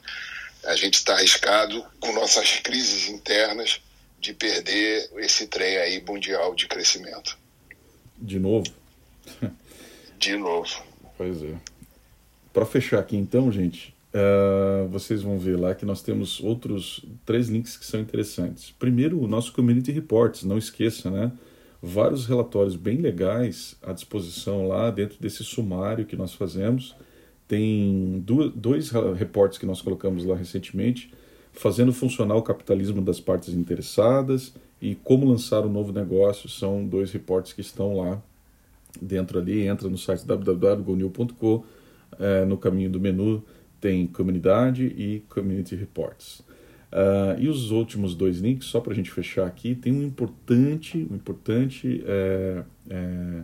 a 0.65 0.77
gente 0.77 0.95
está 0.95 1.15
arriscado 1.15 1.83
com 2.01 2.13
nossas 2.13 2.61
crises 2.61 3.09
internas 3.09 3.81
de 4.21 4.35
perder 4.35 5.11
esse 5.17 5.47
trem 5.47 5.79
aí 5.79 6.03
mundial 6.03 6.55
de 6.55 6.67
crescimento. 6.67 7.39
De 8.19 8.39
novo? 8.39 8.67
De 10.19 10.37
novo. 10.37 10.83
Pois 11.17 11.43
é. 11.43 11.55
Para 12.55 12.65
fechar 12.65 13.01
aqui 13.01 13.17
então, 13.17 13.51
gente, 13.51 13.93
uh, 14.15 14.87
vocês 14.89 15.23
vão 15.23 15.37
ver 15.37 15.59
lá 15.59 15.75
que 15.75 15.85
nós 15.85 16.03
temos 16.03 16.39
outros 16.39 17.05
três 17.27 17.49
links 17.49 17.77
que 17.77 17.85
são 17.85 17.99
interessantes. 17.99 18.73
Primeiro, 18.79 19.21
o 19.21 19.27
nosso 19.27 19.53
Community 19.53 19.91
Reports, 19.91 20.45
não 20.45 20.57
esqueça, 20.57 21.11
né? 21.11 21.33
Vários 21.83 22.27
relatórios 22.27 22.77
bem 22.77 22.99
legais 22.99 23.75
à 23.83 23.93
disposição 23.93 24.69
lá 24.69 24.89
dentro 24.93 25.17
desse 25.21 25.43
sumário 25.43 26.07
que 26.07 26.15
nós 26.15 26.33
fazemos. 26.33 26.95
Tem 27.49 28.25
dois 28.55 28.93
reportes 29.19 29.59
que 29.59 29.67
nós 29.67 29.83
colocamos 29.83 30.25
lá 30.25 30.37
recentemente, 30.37 31.13
fazendo 31.53 31.93
funcionar 31.93 32.37
o 32.37 32.43
capitalismo 32.43 33.03
das 33.03 33.19
partes 33.19 33.53
interessadas 33.53 34.55
e 34.81 34.95
como 34.95 35.29
lançar 35.29 35.67
um 35.67 35.73
novo 35.73 35.93
negócio. 35.93 36.49
São 36.49 36.87
dois 36.87 37.11
reportes 37.11 37.53
que 37.53 37.61
estão 37.61 37.97
lá 37.97 38.23
dentro 39.03 39.41
ali. 39.41 39.67
Entra 39.67 39.89
no 39.89 39.99
site 39.99 40.25
www.gonil.com 40.25 41.65
é, 42.19 42.45
no 42.45 42.57
caminho 42.57 42.91
do 42.91 43.01
menu 43.01 43.45
tem 43.81 44.07
comunidade 44.07 44.85
e 44.85 45.23
community 45.29 45.75
reports. 45.77 46.43
Uh, 46.95 47.39
e 47.41 47.49
os 47.49 47.73
últimos 47.73 48.15
dois 48.15 48.39
links, 48.39 48.69
só 48.69 48.81
para 48.81 48.93
a 48.93 48.97
gente 48.97 49.11
fechar 49.11 49.47
aqui, 49.47 49.75
tem 49.75 49.93
um 49.93 50.03
importante, 50.03 51.07
um 51.11 51.17
importante 51.17 52.05
é, 52.07 52.63
é, 52.89 53.43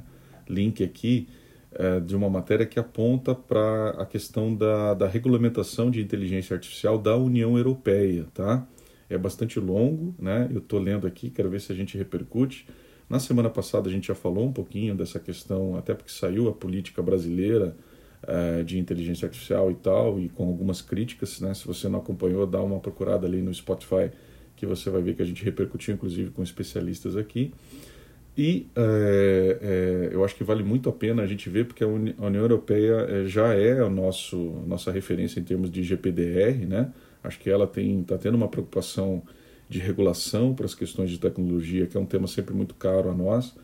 link 0.48 0.84
aqui 0.84 1.28
é, 1.72 1.98
de 1.98 2.14
uma 2.14 2.30
matéria 2.30 2.64
que 2.64 2.78
aponta 2.78 3.34
para 3.34 3.90
a 3.90 4.06
questão 4.06 4.54
da, 4.54 4.94
da 4.94 5.08
regulamentação 5.08 5.90
de 5.90 6.00
inteligência 6.00 6.54
artificial 6.54 6.96
da 6.96 7.16
União 7.16 7.58
Europeia, 7.58 8.26
tá? 8.32 8.66
É 9.08 9.18
bastante 9.18 9.58
longo, 9.58 10.14
né? 10.16 10.48
Eu 10.52 10.58
estou 10.58 10.78
lendo 10.78 11.06
aqui, 11.06 11.28
quero 11.28 11.50
ver 11.50 11.60
se 11.60 11.72
a 11.72 11.74
gente 11.74 11.98
repercute. 11.98 12.66
Na 13.08 13.18
semana 13.18 13.50
passada 13.50 13.88
a 13.88 13.92
gente 13.92 14.06
já 14.06 14.14
falou 14.14 14.46
um 14.46 14.52
pouquinho 14.52 14.94
dessa 14.94 15.18
questão, 15.18 15.76
até 15.76 15.92
porque 15.92 16.12
saiu 16.12 16.48
a 16.48 16.52
política 16.52 17.02
brasileira 17.02 17.76
é, 18.26 18.62
de 18.62 18.78
inteligência 18.78 19.26
artificial 19.26 19.70
e 19.70 19.74
tal, 19.74 20.20
e 20.20 20.28
com 20.28 20.46
algumas 20.46 20.82
críticas, 20.82 21.40
né? 21.40 21.54
Se 21.54 21.66
você 21.66 21.88
não 21.88 22.00
acompanhou, 22.00 22.46
dá 22.46 22.62
uma 22.62 22.78
procurada 22.78 23.26
ali 23.26 23.40
no 23.40 23.52
Spotify, 23.52 24.10
que 24.56 24.66
você 24.66 24.90
vai 24.90 25.00
ver 25.00 25.14
que 25.14 25.22
a 25.22 25.24
gente 25.24 25.42
repercutiu, 25.42 25.94
inclusive, 25.94 26.30
com 26.30 26.42
especialistas 26.42 27.16
aqui. 27.16 27.52
E 28.36 28.68
é, 28.76 29.58
é, 29.60 30.14
eu 30.14 30.24
acho 30.24 30.34
que 30.36 30.44
vale 30.44 30.62
muito 30.62 30.88
a 30.88 30.92
pena 30.92 31.22
a 31.22 31.26
gente 31.26 31.48
ver, 31.48 31.66
porque 31.66 31.82
a, 31.82 31.86
Uni 31.86 32.14
a 32.18 32.26
União 32.26 32.42
Europeia 32.42 33.06
é, 33.08 33.24
já 33.26 33.54
é 33.54 33.80
a 33.80 33.88
nosso, 33.88 34.36
nossa 34.66 34.92
referência 34.92 35.40
em 35.40 35.44
termos 35.44 35.70
de 35.70 35.82
GPDR, 35.82 36.66
né? 36.66 36.92
Acho 37.22 37.38
que 37.38 37.50
ela 37.50 37.64
está 37.64 38.16
tendo 38.16 38.34
uma 38.34 38.48
preocupação 38.48 39.22
de 39.68 39.78
regulação 39.78 40.54
para 40.54 40.66
as 40.66 40.74
questões 40.74 41.10
de 41.10 41.18
tecnologia, 41.18 41.86
que 41.86 41.96
é 41.96 42.00
um 42.00 42.06
tema 42.06 42.26
sempre 42.26 42.54
muito 42.54 42.74
caro 42.74 43.10
a 43.10 43.14
nós, 43.14 43.54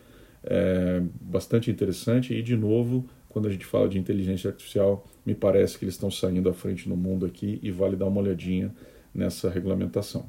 bastante 1.20 1.70
interessante 1.70 2.34
e, 2.34 2.42
de 2.42 2.54
novo, 2.54 3.08
quando 3.28 3.48
a 3.48 3.50
gente 3.50 3.66
fala 3.66 3.88
de 3.88 3.98
inteligência 3.98 4.48
artificial, 4.50 5.06
me 5.24 5.34
parece 5.34 5.78
que 5.78 5.84
eles 5.84 5.94
estão 5.94 6.10
saindo 6.10 6.48
à 6.48 6.54
frente 6.54 6.88
no 6.88 6.96
mundo 6.96 7.26
aqui 7.26 7.58
e 7.62 7.70
vale 7.70 7.96
dar 7.96 8.06
uma 8.06 8.20
olhadinha 8.20 8.72
nessa 9.14 9.50
regulamentação. 9.50 10.26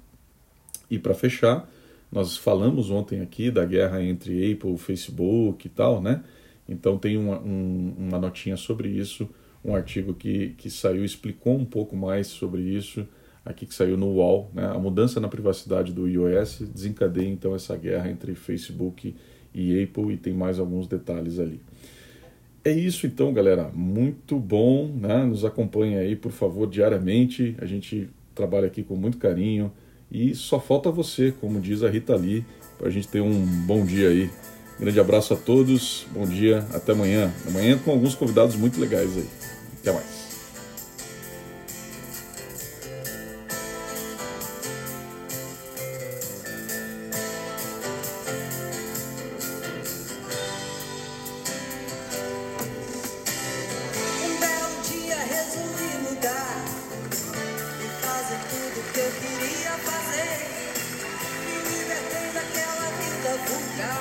E 0.89 0.97
para 0.97 1.13
fechar, 1.13 1.69
nós 2.11 2.37
falamos 2.37 2.89
ontem 2.89 3.21
aqui 3.21 3.51
da 3.51 3.65
guerra 3.65 4.01
entre 4.01 4.51
Apple 4.51 4.77
Facebook 4.77 5.67
e 5.67 5.69
tal, 5.69 6.01
né? 6.01 6.23
Então 6.67 6.97
tem 6.97 7.17
uma, 7.17 7.39
um, 7.39 7.93
uma 7.97 8.19
notinha 8.19 8.57
sobre 8.57 8.89
isso, 8.89 9.29
um 9.63 9.75
artigo 9.75 10.13
que, 10.13 10.49
que 10.57 10.69
saiu, 10.69 11.03
explicou 11.03 11.57
um 11.57 11.65
pouco 11.65 11.95
mais 11.95 12.27
sobre 12.27 12.61
isso, 12.61 13.07
aqui 13.43 13.65
que 13.65 13.73
saiu 13.73 13.97
no 13.97 14.07
UOL, 14.07 14.49
né? 14.53 14.65
A 14.67 14.79
mudança 14.79 15.19
na 15.19 15.27
privacidade 15.27 15.93
do 15.93 16.07
iOS 16.07 16.61
desencadeia 16.73 17.27
então 17.27 17.55
essa 17.55 17.75
guerra 17.75 18.09
entre 18.09 18.35
Facebook 18.35 19.15
e 19.53 19.83
Apple 19.83 20.13
e 20.13 20.17
tem 20.17 20.33
mais 20.33 20.59
alguns 20.59 20.87
detalhes 20.87 21.39
ali. 21.39 21.61
É 22.63 22.71
isso 22.71 23.07
então, 23.07 23.33
galera. 23.33 23.71
Muito 23.73 24.37
bom, 24.37 24.87
né? 24.87 25.23
Nos 25.23 25.45
acompanhe 25.45 25.97
aí, 25.97 26.15
por 26.15 26.31
favor, 26.31 26.67
diariamente. 26.67 27.55
A 27.59 27.65
gente 27.65 28.09
trabalha 28.35 28.67
aqui 28.67 28.83
com 28.83 28.95
muito 28.95 29.17
carinho 29.17 29.71
e 30.11 30.35
só 30.35 30.59
falta 30.59 30.91
você, 30.91 31.33
como 31.39 31.59
diz 31.59 31.83
a 31.83 31.89
Rita 31.89 32.15
Lee, 32.15 32.45
para 32.77 32.87
a 32.87 32.91
gente 32.91 33.07
ter 33.07 33.21
um 33.21 33.45
bom 33.65 33.85
dia 33.85 34.09
aí. 34.09 34.29
Grande 34.79 34.99
abraço 34.99 35.33
a 35.33 35.37
todos, 35.37 36.05
bom 36.13 36.25
dia, 36.25 36.59
até 36.71 36.91
amanhã. 36.91 37.31
Amanhã 37.47 37.77
com 37.77 37.91
alguns 37.91 38.13
convidados 38.13 38.55
muito 38.55 38.79
legais 38.79 39.17
aí. 39.17 39.25
Até 39.81 39.91
mais. 39.91 40.26